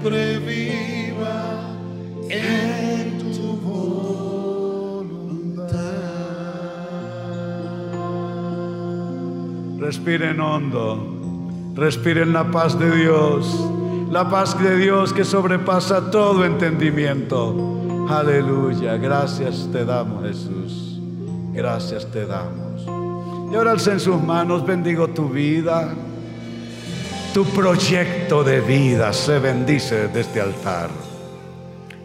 siempre 0.00 0.38
viva 0.38 1.76
en 2.28 3.18
tu 3.18 3.56
voluntad. 3.62 4.94
Respiren 9.78 10.40
hondo. 10.40 11.18
Respiren 11.74 12.32
la 12.32 12.50
paz 12.50 12.78
de 12.78 12.90
Dios. 12.90 13.68
La 14.10 14.28
paz 14.28 14.60
de 14.60 14.76
Dios 14.76 15.12
que 15.12 15.24
sobrepasa 15.24 16.10
todo 16.10 16.44
entendimiento. 16.44 18.06
Aleluya. 18.08 18.96
Gracias 18.96 19.68
te 19.70 19.84
damos, 19.84 20.24
Jesús. 20.24 21.00
Gracias 21.52 22.10
te 22.10 22.26
damos. 22.26 22.86
Y 23.52 23.56
ahora 23.56 23.72
alza 23.72 23.92
en 23.92 24.00
sus 24.00 24.20
manos, 24.22 24.64
bendigo 24.64 25.08
tu 25.08 25.28
vida. 25.28 25.92
Tu 27.32 27.44
proyecto 27.44 28.42
de 28.42 28.60
vida 28.60 29.12
se 29.12 29.38
bendice 29.38 30.08
desde 30.08 30.20
este 30.22 30.40
altar. 30.40 30.90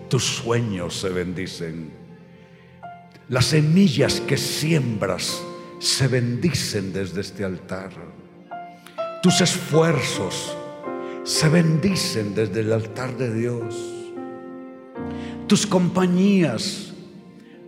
Tus 0.07 0.23
sueños 0.23 0.99
se 0.99 1.09
bendicen. 1.09 1.89
Las 3.30 3.45
semillas 3.45 4.21
que 4.21 4.38
siembras 4.38 5.41
se 5.80 6.07
bendicen 6.07 6.93
desde 6.93 7.21
este 7.21 7.43
altar. 7.43 7.89
Tus 9.23 9.41
esfuerzos 9.41 10.55
se 11.23 11.49
bendicen 11.49 12.36
desde 12.36 12.59
el 12.59 12.71
altar 12.71 13.17
de 13.17 13.34
Dios. 13.34 13.76
Tus 15.47 15.65
compañías, 15.65 16.93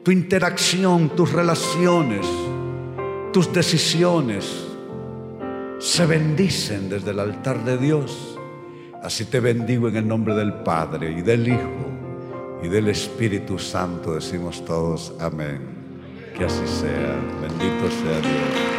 tu 0.04 0.12
interacción, 0.12 1.10
tus 1.16 1.32
relaciones, 1.32 2.28
tus 3.34 3.52
decisiones 3.52 4.67
se 5.80 6.06
bendicen 6.06 6.90
desde 6.90 7.12
el 7.12 7.20
altar 7.20 7.64
de 7.64 7.78
Dios. 7.78 8.38
Así 9.04 9.26
te 9.26 9.40
bendigo 9.40 9.88
en 9.88 9.98
el 9.98 10.08
nombre 10.08 10.34
del 10.34 10.54
Padre 10.54 11.12
y 11.12 11.22
del 11.22 11.48
Hijo 11.48 11.88
y 12.64 12.68
del 12.68 12.90
Espíritu 12.90 13.60
Santo. 13.60 14.16
Decimos 14.16 14.66
todos 14.66 15.14
amén. 15.20 15.62
Que 16.36 16.46
así 16.46 16.68
sea. 16.68 17.16
Bendito 17.42 17.90
sea 17.90 18.20
Dios. 18.22 18.78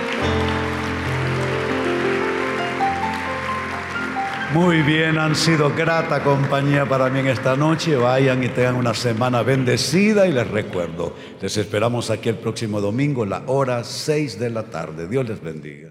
Muy 4.55 4.80
bien, 4.80 5.18
han 5.18 5.36
sido 5.36 5.74
grata 5.74 6.24
compañía 6.24 6.86
para 6.88 7.11
mí 7.11 7.20
en 7.20 7.26
esta 7.28 7.55
noche. 7.55 7.96
Vayan 7.96 8.42
y 8.42 8.49
tengan 8.49 8.76
una 8.76 8.94
semana 8.94 9.42
bendecida 9.42 10.26
y 10.26 10.32
les 10.32 10.49
recuerdo, 10.49 11.14
les 11.40 11.55
esperamos 11.59 12.11
aquí 12.11 12.30
el 12.30 12.36
próximo 12.36 12.80
domingo, 12.80 13.26
la 13.26 13.42
hora 13.46 13.84
6 13.84 14.40
de 14.40 14.51
la 14.51 14.62
tarde. 14.64 15.07
Dios 15.07 15.28
les 15.28 15.42
bendiga. 15.42 15.90